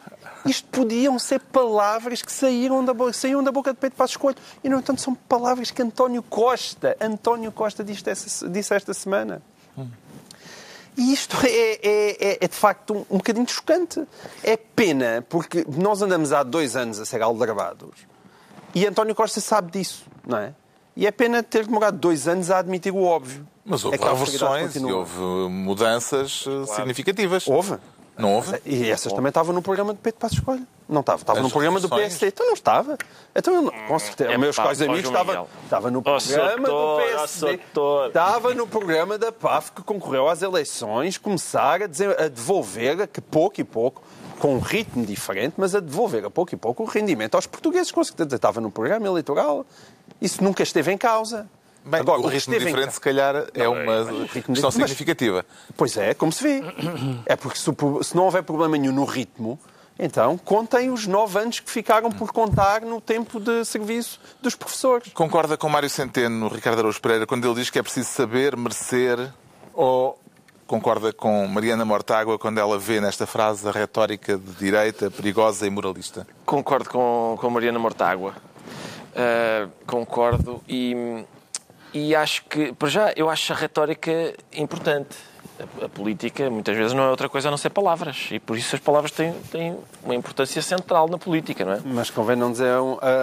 [0.46, 4.38] isto podiam ser palavras que saíram da, boca, saíram da boca de Pedro Passos Coelho.
[4.64, 9.42] E, no entanto, são palavras que António Costa, António Costa disse, disse esta semana.
[10.96, 14.02] E isto é, é- é- é, de facto um, um bocadinho chocante.
[14.42, 18.15] É pena, porque nós andamos há dois anos a ser aldrabados
[18.80, 20.52] e António Costa sabe disso, não é?
[20.96, 23.46] E é pena ter demorado dois anos a admitir o óbvio.
[23.64, 25.18] Mas houve É reversões e houve
[25.50, 27.46] mudanças eh, significativas.
[27.46, 27.76] Houve.
[28.16, 28.58] Não houve?
[28.64, 30.66] E essas também estavam no programa de Pedro Passos Coelho.
[30.88, 31.20] Não estava.
[31.20, 31.88] Estava no programa do?
[31.88, 32.28] PSD.
[32.28, 32.96] Então não estava.
[33.34, 34.30] Então, eu não- com certeza.
[34.32, 37.60] É, meus quais amigos estava, estava no programa do PSD.
[38.06, 43.06] Estava no programa da PAF que concorreu às eleições, começar a, dizer- a devolver, a
[43.06, 44.02] que pouco e pouco,
[44.38, 47.90] com um ritmo diferente, mas a devolver a pouco e pouco o rendimento aos portugueses.
[47.90, 49.64] Com certeza estava no programa eleitoral.
[50.20, 51.48] Isso nunca esteve em causa.
[51.84, 55.46] Bem, Agora, o ritmo em diferente, ca- se calhar, é uma ritmo questão mas- significativa.
[55.76, 56.60] Pois é, como se vê.
[57.26, 57.70] É porque se,
[58.02, 59.56] se não houver problema nenhum no ritmo,
[59.98, 65.12] então contem os nove anos que ficaram por contar no tempo de serviço dos professores.
[65.14, 69.32] Concorda com Mário Centeno, Ricardo Araújo Pereira, quando ele diz que é preciso saber merecer
[69.72, 70.18] ou
[70.66, 75.70] concorda com Mariana Mortágua quando ela vê nesta frase a retórica de direita perigosa e
[75.70, 76.26] moralista?
[76.44, 78.34] Concordo com, com Mariana Mortágua.
[79.12, 81.24] Uh, concordo e,
[81.94, 85.16] e acho que, para já, eu acho a retórica importante.
[85.82, 88.74] A, política muitas vezes não é outra coisa a não ser palavras e por isso
[88.76, 91.80] as palavras têm, têm uma importância central na política, não é?
[91.84, 92.76] Mas convém não dizer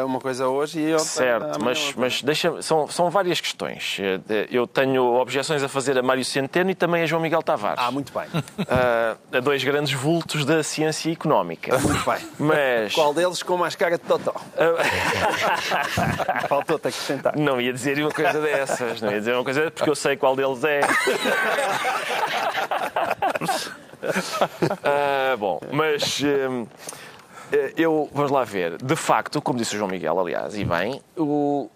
[0.05, 2.01] uma coisa hoje e outra Certo, mas, outra.
[2.01, 3.97] mas deixa, são, são várias questões.
[3.99, 7.79] Eh, Eu tenho objeções a fazer a Mário Centeno e também a João Miguel Tavares.
[7.79, 8.27] Ah, muito bem.
[8.67, 11.77] Ah, a dois grandes vultos da ciência económica.
[11.77, 12.19] Muito bem.
[12.39, 14.33] Mas Qual deles com mais cara de totó?
[16.47, 17.35] Faltou-te acrescentar.
[17.37, 19.01] não ia dizer uma coisa dessas.
[19.01, 20.81] Não ia dizer uma coisa dessas porque eu sei qual deles é.
[24.83, 26.67] Ah, bom, mas hum,
[27.51, 28.77] eh, eu vamos lá ver.
[28.81, 31.69] De facto, como disse o João Miguel, aliás, e bem, o-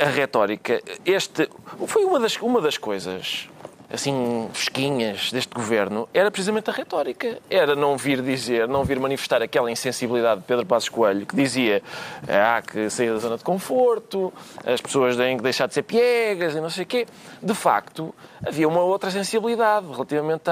[0.00, 1.48] a retórica, este
[1.86, 3.48] foi uma das, uma das coisas
[3.92, 7.38] assim fresquinhas deste governo era precisamente a retórica.
[7.48, 11.82] Era não vir dizer, não vir manifestar aquela insensibilidade de Pedro Passos Coelho que dizia
[12.28, 14.32] "Ah, há que sair da zona de conforto,
[14.64, 17.06] as pessoas têm que deixar de ser piegas e não sei o quê.
[17.42, 18.14] De facto,
[18.46, 20.44] havia uma outra sensibilidade relativamente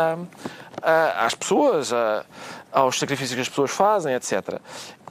[0.83, 1.92] às pessoas,
[2.72, 4.61] aos sacrifícios que as pessoas fazem, etc.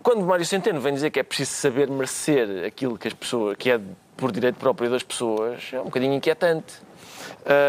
[0.04, 3.72] Quando Mário Centeno vem dizer que é preciso saber merecer aquilo que as pessoas, que
[3.72, 3.80] é
[4.16, 6.76] por direito próprio das pessoas, é um bocadinho inquietante.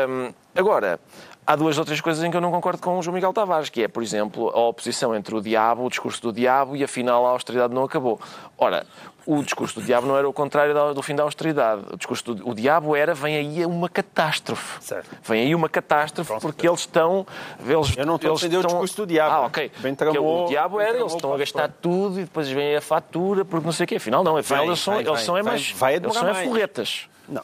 [0.09, 1.01] Hum, agora,
[1.47, 3.68] há duas ou três coisas em que eu não concordo com o João Miguel Tavares,
[3.71, 7.27] que é, por exemplo, a oposição entre o diabo, o discurso do diabo e afinal
[7.27, 8.21] a austeridade não acabou.
[8.57, 8.85] Ora,
[9.27, 11.83] o discurso do diabo não era o contrário do fim da austeridade.
[11.92, 14.83] O discurso do o diabo era vem aí uma catástrofe.
[14.83, 15.09] Certo.
[15.23, 17.27] Vem aí uma catástrofe porque eles estão...
[17.61, 19.35] Eles, Eu não estou a defender o estão- discurso do diabo.
[19.35, 19.71] Ah, ok.
[19.81, 23.44] Bem tramou- o diabo era, eles estão a gastar tudo e depois vem a fatura
[23.44, 23.97] porque não sei o quê.
[23.97, 24.37] Afinal, não.
[24.38, 25.71] Afinal, Vai, eles são, vai, eles vai, são é mais...
[25.73, 27.07] vai eles são é forretas.
[27.29, 27.43] Não.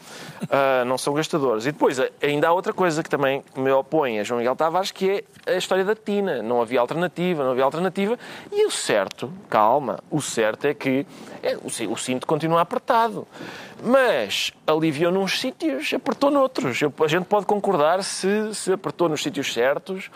[0.51, 1.67] Ah, não são gastadores.
[1.67, 4.91] E depois, a- ainda há outra coisa que também me opõe a João Miguel Tavares,
[4.91, 6.43] que é a história da Tina.
[6.43, 8.19] Não havia alternativa, não havia alternativa.
[8.51, 11.07] E o certo, calma, o certo é que
[11.43, 13.27] é, o, ci- o cinto continua apertado.
[13.83, 16.81] Mas aliviou nos sítios, apertou noutros.
[17.03, 20.11] A gente pode concordar se, se apertou nos sítios certos,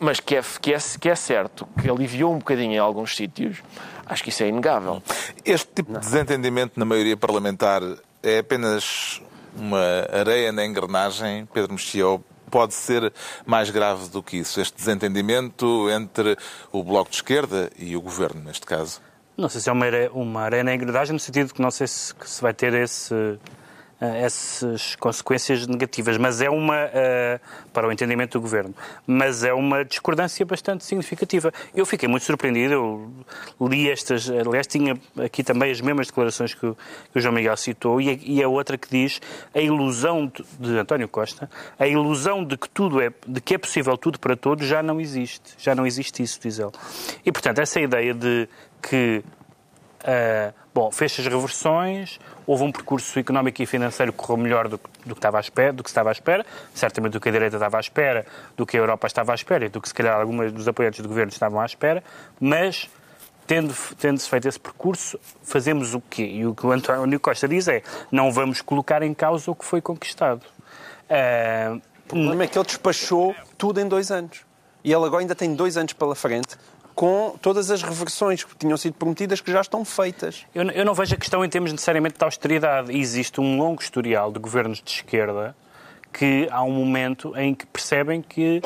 [0.00, 3.58] mas que é, que, é, que é certo que aliviou um bocadinho em alguns sítios,
[4.06, 5.02] acho que isso é inegável.
[5.44, 7.82] Este tipo de desentendimento na maioria parlamentar
[8.24, 9.20] é apenas
[9.56, 9.78] uma
[10.12, 12.04] areia na engrenagem, Pedro Mexia,
[12.50, 13.12] pode ser
[13.46, 14.60] mais grave do que isso?
[14.60, 16.36] Este desentendimento entre
[16.72, 19.00] o Bloco de Esquerda e o Governo, neste caso?
[19.36, 22.14] Não sei se é uma, are- uma arena engrenagem, no sentido que não sei se,
[22.24, 23.38] se vai ter esse,
[24.00, 27.40] essas consequências negativas, mas é uma, eh,
[27.72, 28.74] para o entendimento do Governo,
[29.06, 31.52] mas é uma discordância bastante significativa.
[31.74, 36.66] Eu fiquei muito surpreendido, eu li estas, aliás, tinha aqui também as mesmas declarações que
[36.66, 36.76] o,
[37.12, 39.20] que o João Miguel citou, e a, e a outra que diz
[39.54, 43.58] a ilusão de, de António Costa, a ilusão de que tudo é, de que é
[43.58, 46.72] possível tudo para todos já não existe, já não existe isso, diz ele.
[47.24, 48.48] E, portanto, essa ideia de
[48.82, 49.24] que
[50.04, 54.78] Uh, bom, fez as reversões, houve um percurso económico e financeiro que correu melhor do,
[55.06, 57.56] do que estava à espera, do que estava à espera, certamente do que a direita
[57.56, 60.20] estava à espera, do que a Europa estava à espera e do que se calhar
[60.20, 62.04] alguns dos apoiantes do governo estavam à espera,
[62.38, 62.90] mas
[63.46, 66.24] tendo, tendo-se feito esse percurso, fazemos o quê?
[66.24, 69.64] E o que o António Costa diz é, não vamos colocar em causa o que
[69.64, 70.42] foi conquistado.
[71.08, 74.42] Uh, O problema é que ele despachou tudo em dois anos.
[74.82, 76.58] E ele agora ainda tem dois anos pela frente
[76.94, 80.46] com todas as reversões que tinham sido prometidas que já estão feitas.
[80.54, 82.96] Eu, eu não vejo a questão em termos necessariamente de austeridade.
[82.96, 85.54] Existe um longo historial de governos de esquerda
[86.14, 88.62] que há um momento em que percebem que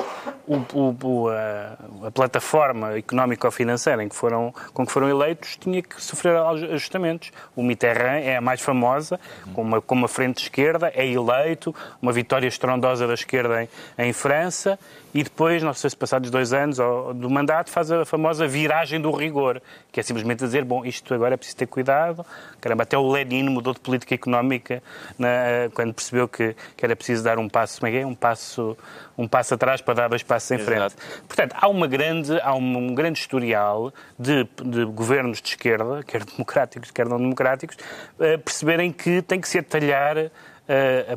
[0.47, 6.01] o, o, a, a, plataforma económico-financeira em que foram, com que foram eleitos tinha que
[6.03, 7.33] sofrer ajustamentos.
[7.57, 9.19] O Mitterrand é a mais famosa,
[9.55, 13.69] com uma, com uma frente de esquerda, é eleito, uma vitória estrondosa da esquerda em,
[13.99, 14.79] em França,
[15.19, 19.11] e depois, não sei se passados dois anos do mandato, faz a famosa viragem do
[19.11, 19.61] rigor,
[19.91, 22.25] que é simplesmente dizer, bom, isto agora é preciso ter cuidado.
[22.61, 24.81] Caramba, até o Lenin mudou de política económica
[25.19, 25.29] na,
[25.75, 28.07] quando percebeu que, que, era preciso dar um passo, como é que é?
[28.07, 28.79] Um passo,
[29.19, 30.95] um passo atrás para dar dois passos em frente.
[30.95, 30.97] Exato.
[31.27, 36.93] Portanto, há, uma grande, há um, grande historial de, de, governos de esquerda, quer democráticos,
[36.93, 37.77] quer não democráticos,
[38.21, 40.31] uh, perceberem que tem que se atalhar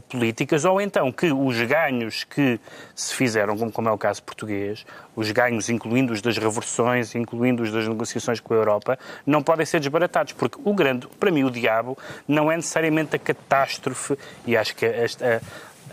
[0.07, 2.59] políticas, ou então que os ganhos que
[2.95, 4.85] se fizeram, como, como é o caso português,
[5.15, 9.65] os ganhos, incluindo os das reversões, incluindo os das negociações com a Europa, não podem
[9.65, 11.97] ser desbaratados, porque o grande, para mim, o diabo
[12.27, 15.41] não é necessariamente a catástrofe, e acho que esta,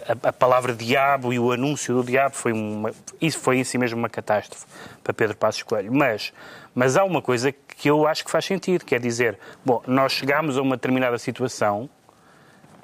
[0.06, 3.76] a, a, palavra diabo e o anúncio do diabo foi uma, isso foi em si
[3.76, 4.66] mesmo uma catástrofe
[5.02, 5.92] para Pedro Passos Coelho.
[5.92, 6.32] Mas,
[6.74, 10.12] mas há uma coisa que eu acho que faz sentido, que é dizer, bom, nós
[10.12, 11.90] chegamos a uma determinada situação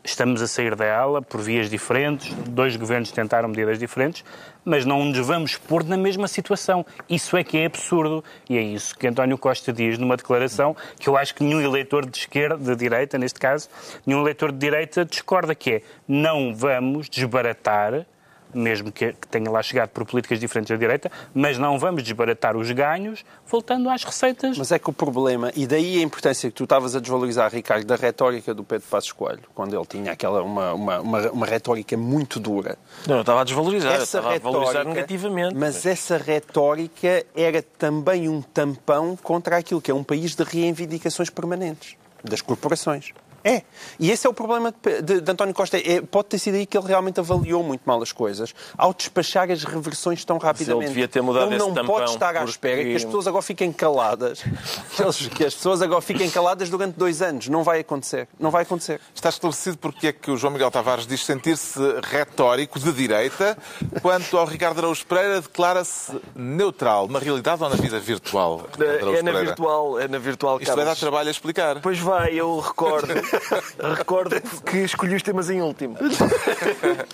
[0.05, 4.23] estamos a sair dela por vias diferentes, dois governos tentaram medidas diferentes,
[4.65, 6.85] mas não nos vamos pôr na mesma situação.
[7.09, 8.23] Isso é que é absurdo.
[8.49, 12.09] E é isso que António Costa diz numa declaração que eu acho que nenhum eleitor
[12.09, 13.69] de esquerda, de direita, neste caso,
[14.07, 18.07] nenhum eleitor de direita discorda, que é não vamos desbaratar
[18.55, 22.71] mesmo que, tenha lá chegado por políticas diferentes da direita, mas não vamos desbaratar os
[22.71, 24.57] ganhos voltando às receitas.
[24.57, 27.85] Mas é que o problema, e daí a importância que tu estavas a desvalorizar, Ricardo,
[27.85, 31.97] da retórica do Pedro Passos Coelho, quando ele tinha aquela uma, uma, uma, uma retórica
[31.97, 32.79] muito dura.
[33.07, 35.55] Não, eu estava a desvalorizar, essa estava retórica, a valorizar negativamente.
[35.55, 40.43] Mas, mas essa retórica era também um tampão contra aquilo que é um país de
[40.43, 43.13] reivindicações permanentes das corporações.
[43.45, 43.63] É.
[44.01, 45.77] E esse é o problema de, de, de António Costa.
[45.77, 49.51] É, pode ter sido aí que ele realmente avaliou muito mal as coisas ao despachar
[49.51, 50.85] as reversões tão rapidamente.
[50.85, 53.71] Ele devia ter mudado ele não pode estar à espera que as pessoas agora fiquem
[53.71, 54.43] caladas.
[55.37, 57.49] que as pessoas agora fiquem caladas durante dois anos.
[57.49, 58.29] Não vai acontecer.
[58.39, 59.01] Não vai acontecer.
[59.15, 63.59] Está esclarecido porque é que o João Miguel Tavares diz sentir-se retórico de direita,
[64.01, 68.67] quanto ao Ricardo Araújo Pereira declara-se neutral, na realidade ou na vida virtual?
[68.79, 70.61] É na virtual, é na virtual.
[70.61, 71.81] Isto vai dar trabalho a explicar.
[71.81, 73.13] Pois vai, eu recordo.
[73.97, 75.95] Recordo que escolhi os temas em último.
[75.95, 75.99] Uh,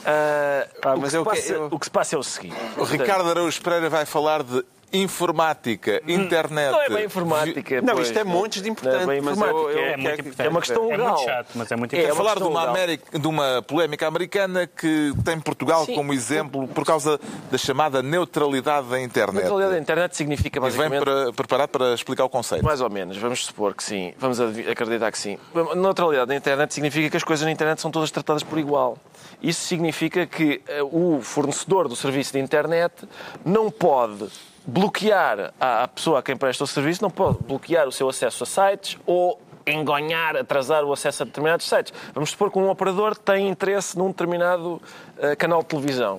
[0.82, 1.68] ah, mas o, que passa, eu...
[1.70, 2.56] o que se passa é o seguinte.
[2.76, 6.10] O Ricardo Araújo Pereira vai falar de informática, hum.
[6.10, 6.72] internet.
[6.72, 7.82] Não é bem informática.
[7.82, 8.94] Não, isto é montes de importante.
[8.94, 9.58] Não é, bem informática.
[9.58, 10.46] Eu, eu, é, muito importante.
[10.46, 11.06] é uma questão legal.
[11.06, 12.12] É muito chato, mas é muito importante.
[12.12, 15.94] É, falar de uma, América, de uma polémica americana que tem Portugal Sim.
[15.94, 17.20] como exemplo por causa
[17.50, 19.42] da chamada neutralidade da internet.
[19.42, 21.02] Neutralidade da internet significa basicamente...
[21.02, 22.64] E vem para, preparado para explicar o conceito.
[22.64, 23.16] Mais ou menos.
[23.16, 24.12] Vamos supor que sim.
[24.18, 25.38] Vamos acreditar que sim.
[25.76, 28.98] Neutralidade da internet significa que as coisas na internet são todas tratadas por igual.
[29.42, 33.08] Isso significa que uh, o fornecedor do serviço de internet
[33.44, 34.28] não pode
[34.66, 38.46] bloquear a pessoa a quem presta o serviço, não pode bloquear o seu acesso a
[38.46, 41.92] sites ou engonhar, atrasar o acesso a determinados sites.
[42.14, 46.18] Vamos supor que um operador tem interesse num determinado uh, canal de televisão.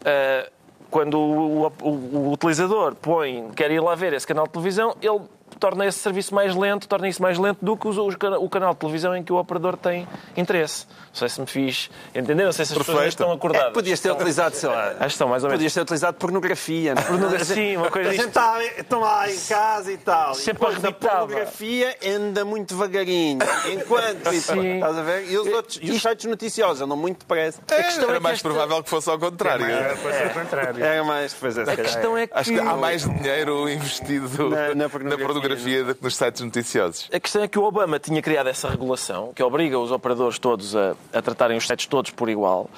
[0.00, 0.50] Uh,
[0.90, 5.20] quando o, o, o, utilizador põe, quer ir lá ver esse canal de televisão, ele
[5.60, 8.08] torna esse serviço mais lento, torna isso mais lento do que o,
[8.38, 10.86] o canal de televisão em que o operador tem interesse.
[11.08, 12.96] Não sei se me fiz entender, não sei se as Perfeito.
[12.96, 13.68] pessoas estão acordadas.
[13.68, 14.90] É, podias ter utilizado, sei lá.
[14.90, 15.58] Acho que estão mais ou menos.
[15.58, 16.94] Podias ter utilizado pornografia.
[16.94, 17.02] Não?
[17.02, 17.04] É?
[17.04, 18.10] Pornografia, sim, uma coisa.
[18.10, 20.34] A gente está, estão lá em casa e tal.
[20.34, 23.40] Sempre enquanto a pornografia anda muito devagarinho.
[23.72, 24.30] Enquanto.
[24.40, 24.74] sim.
[24.74, 25.30] Estás a ver?
[25.30, 27.60] E os, outros, e os sites noticiosos andam muito depressa.
[27.70, 28.48] É, era é mais esta...
[28.48, 29.66] provável que fosse ao contrário.
[29.66, 30.84] Era, é, ao contrário.
[30.84, 31.34] Era mais.
[31.34, 32.34] Pois é, a questão é que.
[32.34, 36.42] Acho que há mais dinheiro investido na, na pornografia, na pornografia do que nos sites
[36.42, 37.08] noticiosos.
[37.12, 40.74] A questão é que o Obama tinha criado essa regulação que obriga os operadores todos
[40.76, 42.70] a, a tratarem os sites todos por igual.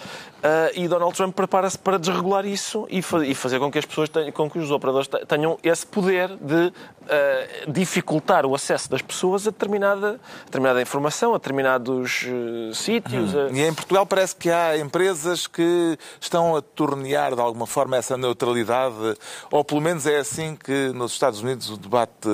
[0.43, 3.85] Uh, e Donald Trump prepara-se para desregular isso e, fa e, fazer com que as
[3.85, 9.01] pessoas tenham, com que os operadores tenham esse poder de uh, dificultar o acesso das
[9.01, 13.33] pessoas a determinada, determinada informação, a determinados uh, sítios.
[13.33, 13.47] Uhum.
[13.47, 13.51] A...
[13.51, 18.17] E em Portugal parece que há empresas que estão a tornear de alguma forma essa
[18.17, 19.17] neutralidade,
[19.49, 22.29] ou pelo menos é assim que nos Estados Unidos o debate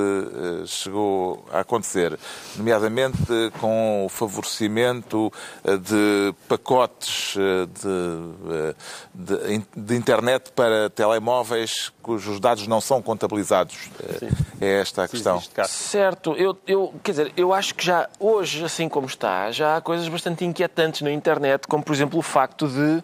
[0.67, 2.19] chegou a acontecer,
[2.57, 3.19] nomeadamente
[3.61, 5.33] com o favorecimento
[5.65, 7.35] de pacotes
[7.83, 8.29] de
[9.15, 13.91] de, de, internet para telemóveis cujos dados não são contabilizados.
[14.19, 14.29] Sim.
[14.61, 15.43] É esta a questão.
[15.67, 19.81] Certo, eu, eu, quer dizer, eu acho que já hoje, assim como está, já há
[19.81, 23.03] coisas bastante inquietantes na internet, como por exemplo o facto de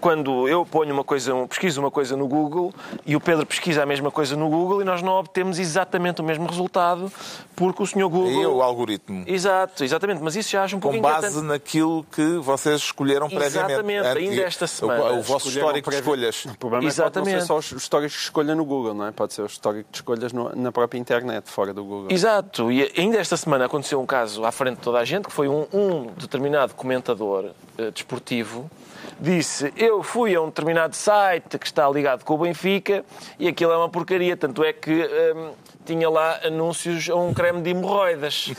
[0.00, 2.72] quando eu ponho uma coisa, pesquiso uma coisa no Google
[3.04, 6.24] e o Pedro pesquisa a mesma coisa no Google e nós não obtemos exatamente o
[6.24, 7.10] mesmo resultado
[7.56, 8.28] porque o senhor Google.
[8.30, 9.24] Aí é o algoritmo.
[9.26, 11.46] Exato, exatamente, mas isso já acho um pouco Com base inquietante.
[11.46, 13.72] naquilo que vocês escolheram previamente.
[13.72, 16.44] Exatamente, Antes- ainda esta o- semana O, vosso Escolheram histórico de escolhas.
[16.46, 17.40] O problema é que pode não Exatamente.
[17.40, 19.10] ser só os históricos de escolha no Google, não é?
[19.12, 22.08] Pode ser o histórico de escolhas no- na própria internet, fora do Google.
[22.10, 25.32] Exato, e ainda esta semana aconteceu um caso à frente de toda a gente, que
[25.32, 28.70] foi um, um determinado comentador eh, desportivo
[29.18, 33.04] disse eu fui a um determinado site que está ligado com o Benfica
[33.38, 34.90] e aquilo é uma porcaria, tanto é que
[35.34, 35.50] hum,
[35.84, 38.52] tinha lá anúncios a um creme de hemorroidas.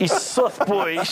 [0.00, 1.08] E só depois,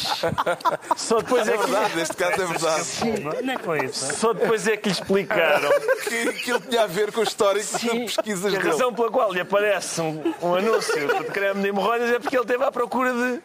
[0.96, 3.20] só depois é É que verdade, neste caso é verdade.
[3.44, 4.12] Não é com isso.
[4.16, 5.70] só depois é que lhe explicaram
[6.08, 8.70] Que aquilo tinha a ver com o histórico de pesquisas que a dele.
[8.72, 12.42] razão pela qual lhe aparece um, um anúncio de creme de hemorroidas é porque ele
[12.42, 13.40] esteve à procura de,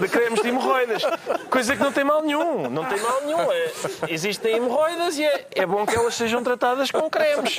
[0.00, 1.02] de cremes de hemorroidas.
[1.50, 2.70] Coisa que não tem mal nenhum.
[2.70, 3.52] Não tem mal nenhum.
[3.52, 3.70] É,
[4.08, 7.56] existem hemorroidas e é, é bom que elas sejam tratadas com cremes.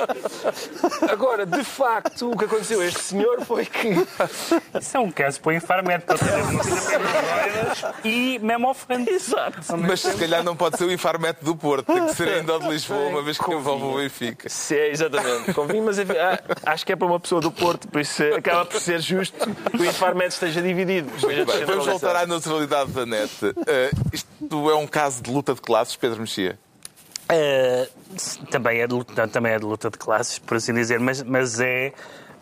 [1.08, 3.88] Agora, de facto, o que aconteceu este senhor foi que.
[4.80, 6.16] Isso é um caso para o Infarmed, para
[8.04, 9.10] e mesmo ao frente.
[9.10, 9.76] Exato.
[9.76, 12.58] Mas se calhar não pode ser o Infarmete do Porto, tem que ser ainda o
[12.60, 14.48] de Lisboa, uma vez que envolve o Benfica.
[14.48, 15.52] Se é, exatamente.
[15.54, 18.64] Convém, mas enfim, ah, acho que é para uma pessoa do Porto, por isso acaba
[18.64, 19.36] por ser justo
[19.70, 21.10] que o Infarmed esteja dividido.
[21.26, 23.32] Bem, vamos voltar à neutralidade da net.
[23.66, 26.58] Eh, isto é um caso de luta de classes, Pedro Mexia?
[27.32, 31.22] Uh, também, é de luta, também é de luta de classes, por assim dizer, mas,
[31.22, 31.92] mas é.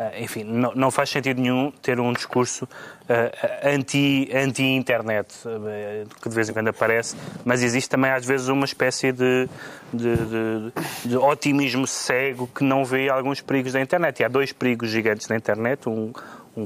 [0.00, 6.28] Uh, Enfim, não, não faz sentido nenhum ter um discurso uh, anti- anti-internet, uh, que
[6.28, 9.48] de vez em quando aparece, mas existe também às vezes uma espécie de,
[9.92, 10.72] de, de-
[11.10, 14.20] de otimismo cego que não vê alguns perigos da internet.
[14.20, 16.12] E há dois perigos gigantes da internet, um,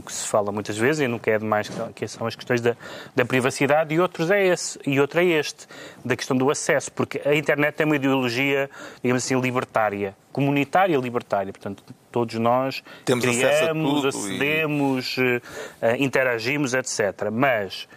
[0.01, 2.77] que se fala muitas vezes e nunca é demais, que são as questões da,
[3.15, 5.67] da privacidade, e outros é esse, e outro é este,
[6.05, 8.71] da questão do acesso, porque a internet é uma ideologia,
[9.03, 15.41] digamos assim, libertária, comunitária libertária, portanto, todos nós Temos criamos, tudo e- acedemos, eh,
[15.83, 17.31] eh, interagimos, etc.
[17.33, 17.89] Mas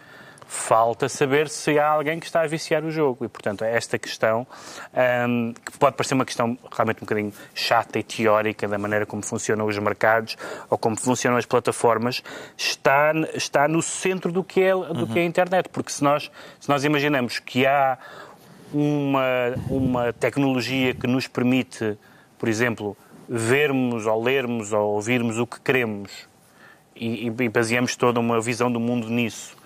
[0.50, 3.22] falta saber se há alguém que está a viciar o jogo.
[3.26, 4.46] E, portanto, esta questão,
[4.94, 9.22] ahm, que pode parecer uma questão realmente um bocadinho chata e teórica da maneira como
[9.22, 10.38] funcionam os mercados
[10.70, 12.22] ou como funcionam as plataformas,
[12.56, 15.68] está, está no centro do que é, do que é a internet.
[15.68, 17.98] Porque se nós, se nós imaginamos que há
[18.72, 21.98] uma, uma tecnologia que nos permite,
[22.38, 22.96] por exemplo,
[23.28, 26.10] vermos ou lermos ou ouvirmos o que queremos
[26.96, 29.57] e- e baseamos toda uma visão do mundo nisso.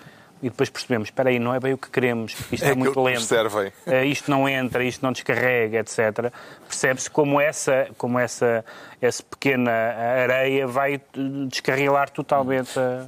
[0.42, 3.00] E depois percebemos, espera aí, não é bem o que queremos, isto é, É muito
[3.00, 3.72] lento, servem.
[3.86, 6.32] eh, isto não entra, isto não descarrega, etc.
[6.66, 8.64] Percebe-se como essa, como essa,
[9.00, 11.00] essa pequena areia vai eh,
[11.48, 13.06] descarrilar totalmente a...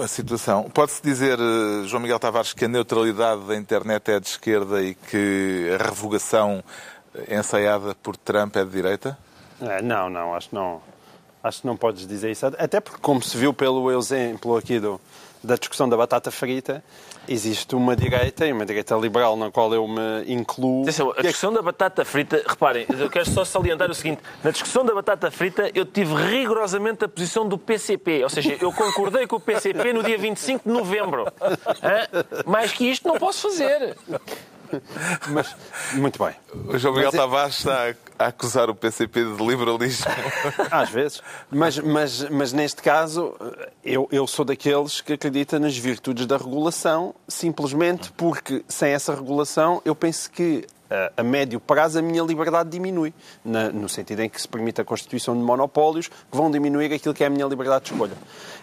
[0.00, 0.70] A situação.
[0.70, 4.94] Pode-se dizer, eh, João Miguel Tavares, que a neutralidade da internet é de esquerda e
[4.94, 6.62] que a revogação
[7.12, 9.18] eh, ensaiada por Trump é de direita?
[9.60, 10.80] É, não, não, acho que não.
[11.42, 12.46] Acho que não podes dizer isso.
[12.46, 15.00] Até porque, como se viu pelo exemplo aqui do,
[15.48, 16.84] da discussão da batata frita,
[17.26, 20.82] existe uma direita e uma direita liberal na qual eu me incluo.
[20.82, 24.50] Atenção, a é- discussão da batata frita, reparem, eu quero só salientar o seguinte: na
[24.50, 29.26] discussão da batata frita, eu tive rigorosamente a posição do PCP, ou seja, eu concordei
[29.26, 31.24] com o PCP no dia 25 de novembro.
[31.82, 32.44] Hã?
[32.46, 33.96] Mais que isto não posso fazer.
[35.28, 35.54] Mas,
[35.94, 36.34] muito bem.
[36.66, 40.06] O João Miguel Mas é- Tavares está a acusar o PCP de liberalismo.
[40.70, 41.22] Às vezes.
[41.50, 43.34] Mas, mas, mas neste caso,
[43.84, 49.80] eu, eu sou daqueles que acredita nas virtudes da regulação, simplesmente porque sem essa regulação
[49.84, 53.12] eu penso que a, a médio prazo a minha liberdade diminui.
[53.44, 57.12] Na- no sentido em que se permite a constituição de monopólios que vão diminuir aquilo
[57.14, 58.14] que é a minha liberdade de escolha.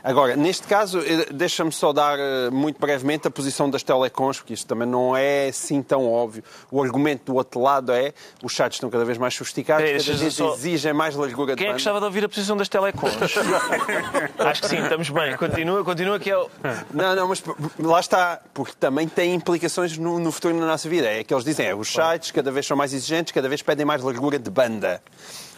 [0.07, 4.53] Agora, neste caso, eh, deixa-me só dar eh, muito brevemente a posição das telecons, porque
[4.53, 6.43] isto também não é assim tão óbvio.
[6.69, 10.17] O argumento do outro lado é os sites estão cada vez mais sofisticados, Peraí, cada
[10.17, 11.77] vez só- exigem mais largura de Quem é que banda.
[11.77, 13.13] gostava de ouvir a posição das telecons?
[14.37, 15.35] Acho que sim, estamos bem.
[15.37, 16.49] Continua, continua que é o.
[16.93, 17.43] Não, não, mas
[17.79, 21.07] lá está, porque também tem implicações no, no futuro na nossa vida.
[21.07, 23.85] É que eles dizem, é, os sites cada vez são mais exigentes, cada vez pedem
[23.85, 25.01] mais largura de banda.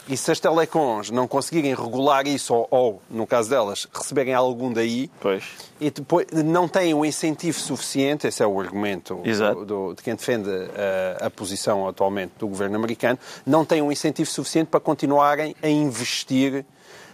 [0.09, 4.71] E se as telecons não conseguirem regular isso, ou, ou, no caso delas, receberem algum
[4.71, 5.43] daí, Pois.
[5.81, 10.15] e depois não têm o incentivo suficiente, esse é o argumento do- do- de quem
[10.15, 15.55] defende eh, a posição atualmente do governo americano, não têm um incentivo suficiente para continuarem
[15.61, 16.65] a investir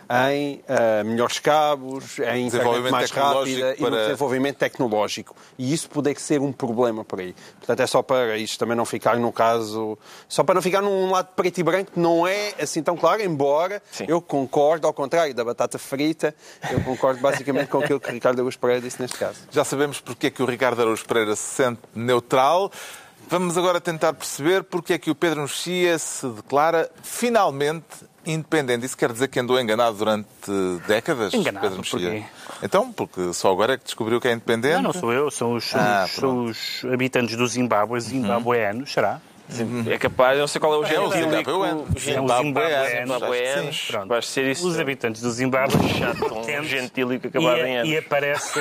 [0.10, 5.36] em uh, melhores cabos, em internet mais rápida e no desenvolvimento tecnológico.
[5.58, 7.36] E isso poderia ser um problema por aí.
[7.58, 9.98] Portanto, é só para isto também não ficar no caso...
[10.28, 13.22] Só para não ficar num lado preto e branco que não é assim tão claro,
[13.22, 14.06] embora Sim.
[14.08, 16.36] eu concordo, ao contrário da batata frita,
[16.72, 19.40] eu concordo basicamente com aquilo que o Ricardo Araújo Pereira disse neste caso.
[19.52, 22.72] Já sabemos porque é que o Ricardo Araújo Pereira se sente neutral.
[23.30, 27.86] Vamos agora tentar perceber porque é que o Pedro Mexia se declara finalmente
[28.26, 28.86] independente.
[28.86, 30.28] Isso quer dizer que andou enganado durante
[30.88, 32.26] décadas, enganado, Pedro Mexia?
[32.62, 34.76] Então, porque só agora é que descobriu que é independente?
[34.76, 39.20] Não, não sou eu, são os, ah, são os habitantes do Zimbábue, zimbabueanos, será?
[39.88, 41.04] É capaz, não sei qual é o género.
[41.04, 43.92] É o zimbabueanos.
[44.08, 44.68] Vai ser isso.
[44.68, 45.78] Os habitantes do Zimbábue.
[45.90, 47.92] Chato, com gentílico acabado em anos.
[47.92, 48.60] E aparece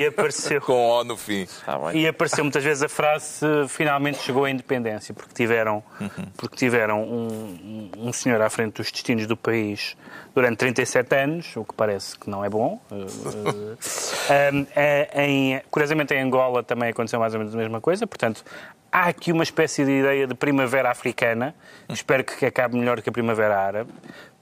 [0.00, 0.60] e apareceu.
[0.60, 1.46] Com O no fim.
[1.66, 6.26] Ah, e apareceu muitas vezes a frase finalmente chegou à independência, porque tiveram, uhum.
[6.36, 9.96] porque tiveram um, um senhor à frente dos destinos do país
[10.34, 12.80] durante 37 anos, o que parece que não é bom.
[12.92, 14.66] um,
[15.14, 18.44] em, curiosamente, em Angola também aconteceu mais ou menos a mesma coisa, portanto,
[18.92, 21.54] há aqui uma espécie de ideia de primavera africana,
[21.88, 23.90] espero que acabe melhor que a primavera árabe,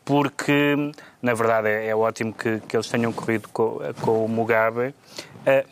[0.05, 0.93] porque,
[1.23, 4.95] na verdade, é, é ótimo que, que, eles tenham corrido com, com o Mugabe, eh,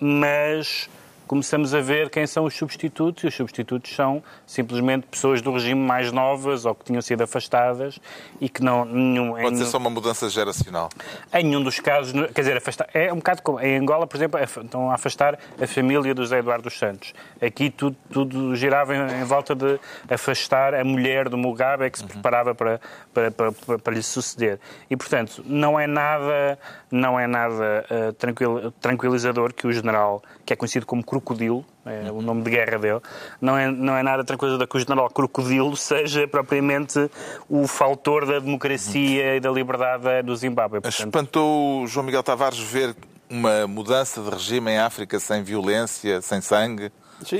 [0.01, 0.89] mas
[1.27, 5.81] começamos a ver quem são os substitutos, e os substitutos são simplesmente pessoas do regime
[5.81, 7.99] mais novas ou que tinham sido afastadas
[8.41, 8.85] e que não...
[8.85, 10.89] Nenhum, Pode ser só uma mudança geracional.
[11.33, 13.61] Em nenhum dos casos, quer dizer, afastar, é um bocado como...
[13.61, 17.13] Em Angola, por exemplo, estão a afastar a família do José Eduardo dos Santos.
[17.41, 22.05] Aqui tudo, tudo girava em, em, volta de afastar a mulher do Mugabe que se
[22.05, 22.11] uhum.
[22.11, 22.81] preparava para,
[23.13, 24.59] para, para, para, para lhe suceder.
[24.91, 26.59] E, portanto, não é nada,
[26.91, 32.11] não é nada uh, tranquil, tranquilizador que o general, que é conhecido como Crocodilo, é
[32.11, 33.01] o nome de guerra dele,
[33.39, 37.11] não é, não é nada tranquilo que o general Crocodilo seja propriamente
[37.51, 40.81] o faltor da democracia e da liberdade do Zimbábue.
[40.81, 41.07] Portanto...
[41.07, 42.97] Espantou João Miguel Tavares ver
[43.29, 46.91] uma mudança de regime em África sem violência, sem sangue?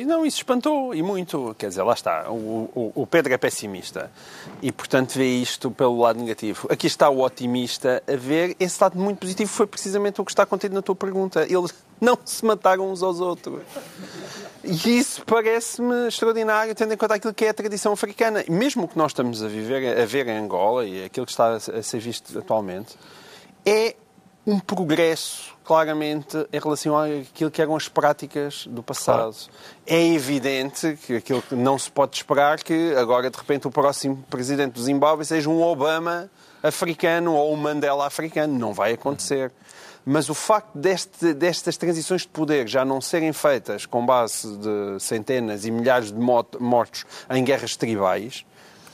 [0.07, 1.55] Não, isso espantou e muito.
[1.59, 2.31] Quer dizer, lá está.
[2.31, 4.11] O, o, o, Pedro é pessimista
[4.61, 6.69] e, portanto, vê isto pelo lado negativo.
[6.71, 9.51] Aqui está o otimista a ver esse lado muito positivo.
[9.51, 11.43] Foi precisamente o que está contido na tua pergunta.
[11.43, 13.63] Eles não se mataram uns aos outros.
[14.65, 18.45] E isso parece-me extraordinário, tendo em conta aquilo que é a tradição africana.
[18.49, 21.55] Mesmo o que nós estamos a, viver, a ver em Angola e aquilo que está
[21.55, 22.97] a ser visto atualmente,
[23.65, 23.97] é
[24.47, 29.37] um progresso, claramente, em relação àquilo que eram as práticas do passado.
[29.87, 34.25] É evidente que aquilo que não se pode esperar que agora, de repente, o próximo
[34.29, 36.29] presidente do Zimbábue seja um Obama
[36.63, 38.59] africano ou um Mandela africano.
[38.59, 39.53] Não vai acontecer.
[40.05, 44.99] Mas o facto deste, destas transições de poder já não serem feitas com base de
[44.99, 48.45] centenas e milhares de mortos em guerras tribais,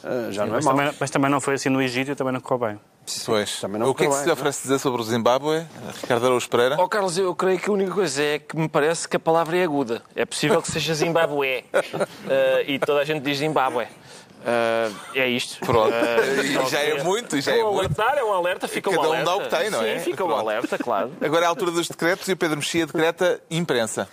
[0.05, 2.15] eh, já Sim, não é mas, também, mas também não foi assim no Egito e
[2.15, 2.81] também não correu bem.
[3.25, 3.63] Pois.
[3.63, 5.67] o que é que se lhe oferece dizer sobre o Zimbábue,
[6.01, 6.77] Ricardo Araújo Pereira?
[6.79, 9.57] Oh, Carlos, eu creio que a única coisa é que me parece que a palavra
[9.57, 10.03] é aguda.
[10.15, 11.65] É possível que seja Zimbábue.
[11.73, 13.85] uh, e toda a gente diz Zimbábue.
[13.85, 15.59] Uh, é isto.
[15.65, 15.93] Pronto.
[15.93, 17.79] Uh, já é muito, já é muito.
[17.79, 19.25] Alertar, é um alerta, fica Cada um alerta.
[19.25, 19.99] Cada um dá o que tem, não Sim, é?
[19.99, 21.13] Sim, fica o um alerta, claro.
[21.21, 24.09] Agora é a altura dos decretos e o Pedro Mexia decreta imprensa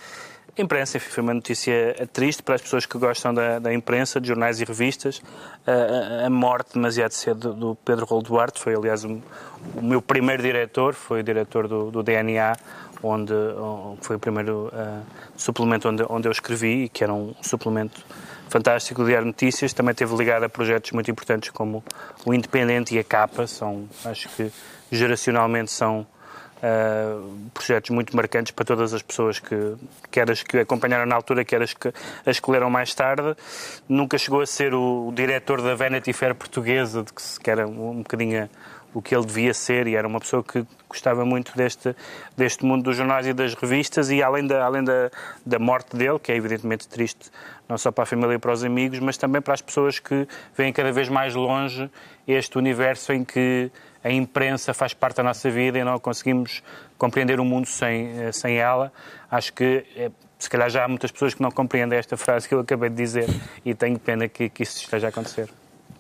[0.58, 1.00] imprensa.
[1.00, 4.66] Foi uma notícia triste para as pessoas que gostam da, da imprensa, de jornais e
[4.66, 5.22] revistas.
[5.66, 9.22] A, a, morte demasiado cedo do Pedro Rolo Duarte foi, aliás, o,
[9.76, 12.56] o meu primeiro diretor, foi o diretor do, do DNA,
[13.04, 15.04] onde, onde, foi o primeiro uh,
[15.36, 18.04] suplemento onde, onde eu escrevi, que era um suplemento
[18.50, 19.74] fantástico do Diário Notícias.
[19.74, 21.84] Também esteve ligado a projetos muito importantes como
[22.26, 23.46] o Independente e a Capa.
[23.48, 24.52] São, acho que
[24.92, 26.08] geracionalmente são
[26.58, 29.76] Uh, projetos muito marcantes para todas as pessoas que,
[30.10, 31.94] quer as que acompanharam na altura, quer as que,
[32.26, 33.36] as que leram mais tarde.
[33.88, 37.68] Nunca chegou a ser o, o diretor da Vanity Fair portuguesa, de que, que era
[37.68, 38.50] um, bocadinho
[38.96, 41.94] o que ele devia ser e era uma pessoa que gostava muito deste,
[42.38, 45.12] deste mundo dos jornais e das revistas e além, da, além da,
[45.46, 47.30] da morte dele, que é evidentemente triste
[47.68, 50.28] não só para a família e para os amigos, mas também para as pessoas que
[50.56, 51.90] veem cada vez mais longe
[52.28, 53.70] este universo em que
[54.06, 56.62] a imprensa faz parte da nossa vida e não conseguimos
[56.96, 58.94] compreender o mundo sem, eh, sem ela.
[59.32, 62.54] Acho que eh, se calhar já há muitas pessoas que não compreendem esta frase que
[62.54, 63.28] eu acabei de dizer
[63.66, 65.50] e tenho pena que, que isso esteja a acontecer.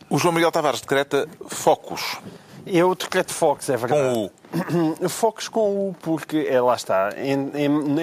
[0.07, 2.19] O João Miguel Tavares decreta focos.
[2.65, 4.01] Eu decreto focos, é verdade.
[4.01, 7.33] Com o Focos com o, porque é, lá está, é,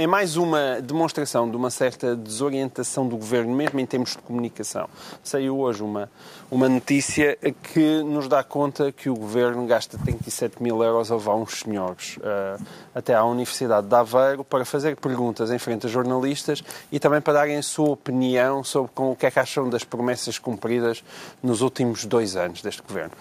[0.02, 4.88] é, mais uma demonstração de uma certa desorientação do governo, mesmo em termos de comunicação.
[5.22, 6.10] Saiu hoje uma,
[6.50, 11.34] uma notícia que nos dá conta que o governo gasta 37 mil euros a levar
[11.34, 12.62] uns senhores uh,
[12.94, 17.34] até à Universidade de Aveiro para fazer perguntas em frente a jornalistas e também para
[17.34, 21.02] darem a sua opinião sobre com o que é que acham das promessas cumpridas
[21.42, 23.12] nos últimos dois anos deste governo.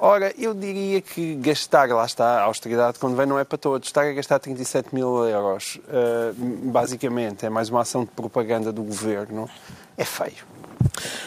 [0.00, 3.88] Ora, eu diria que gastar, lá está, a austeridade, quando vem, não é para todos.
[3.88, 6.32] Estar a gastar 37 mil euros, uh,
[6.70, 9.50] basicamente, é mais uma ação de propaganda do governo,
[9.96, 10.46] é feio.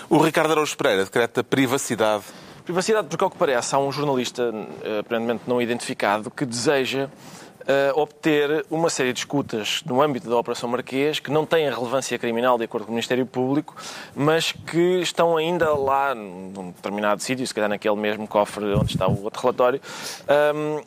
[0.10, 2.24] O Ricardo Araújo Pereira decreta privacidade.
[2.64, 4.54] Privacidade, porque, ao que parece, há um jornalista,
[4.84, 7.10] eh, aparentemente não identificado, que deseja
[7.72, 12.18] uh, obter uma série de escutas no âmbito da Operação Marquês que não têm relevância
[12.20, 13.76] criminal, de acordo com o Ministério Público,
[14.16, 19.08] mas que estão ainda lá, num determinado sítio, se calhar naquele mesmo cofre onde está
[19.08, 19.82] o outro relatório,
[20.56, 20.82] um,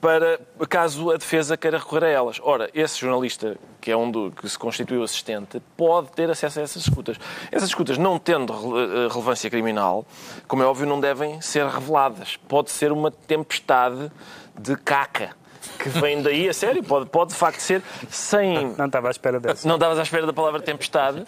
[0.00, 2.38] para caso a defesa queira recorrer a elas.
[2.42, 6.62] Ora, esse jornalista, que é um do que se constituiu assistente, pode ter acesso a
[6.62, 7.16] essas escutas.
[7.50, 10.04] Essas escutas, não tendo eh, relevância criminal,
[10.46, 12.36] como é óbvio, não devem ser reveladas.
[12.36, 14.12] Pode ser uma tempestade
[14.56, 15.34] de caca
[15.78, 18.74] que vem daí, a sério, pode, pode de facto ser sem.
[18.76, 19.66] Não estava à espera dessa.
[19.66, 21.24] Não estavas à espera da palavra tempestade,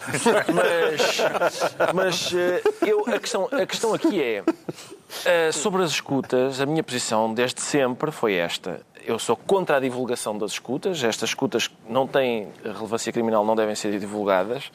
[0.53, 4.43] mas, mas eh, eu, a, questão, a questão aqui é.
[5.09, 8.81] Uh, sobre as escutas, a minha posição desde sempre foi esta.
[9.05, 11.03] Eu sou contra a divulgação das escutas.
[11.03, 14.71] Estas escutas não têm relevância criminal, não devem ser divulgadas.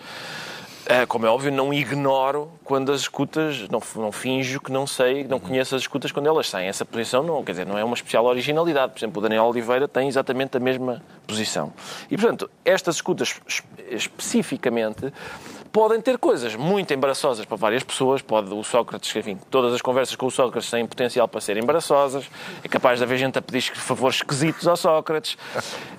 [0.87, 5.25] É, como é óbvio, não ignoro quando as escutas, não, não finjo que não sei,
[5.25, 6.69] não conheço as escutas quando elas saem.
[6.69, 8.93] Essa posição não, quer dizer, não é uma especial originalidade.
[8.93, 11.73] Por exemplo, o Daniel Oliveira tem exatamente a mesma posição.
[12.11, 13.35] E, portanto, estas escutas
[13.91, 15.11] especificamente
[15.75, 18.23] podem ter coisas muito embaraçosas para várias pessoas.
[18.23, 22.31] Pode o Sócrates, enfim, todas as conversas com o Sócrates têm potencial para serem embaraçosas.
[22.63, 25.37] É capaz de haver gente a pedir favores esquisitos ao Sócrates.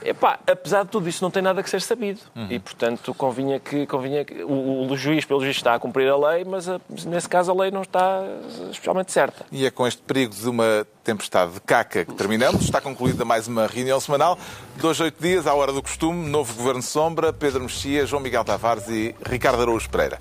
[0.02, 2.22] Epá, apesar de tudo isso, não tem nada que ser sabido.
[2.34, 2.48] Uhum.
[2.50, 6.16] E, portanto, convinha que, convinha que o, o, juiz, pelo juiz, está a cumprir a
[6.16, 8.24] lei, mas a, nesse caso a lei não está
[8.72, 9.46] especialmente certa.
[9.52, 12.64] E é com este perigo de uma tempestade de caca que terminamos.
[12.64, 14.38] Está concluída mais uma reunião semanal.
[14.78, 18.88] Dois, oito dias, à hora do costume, novo Governo Sombra, Pedro Mexia, João Miguel Tavares
[18.90, 20.20] e Ricardo Araújo Pereira.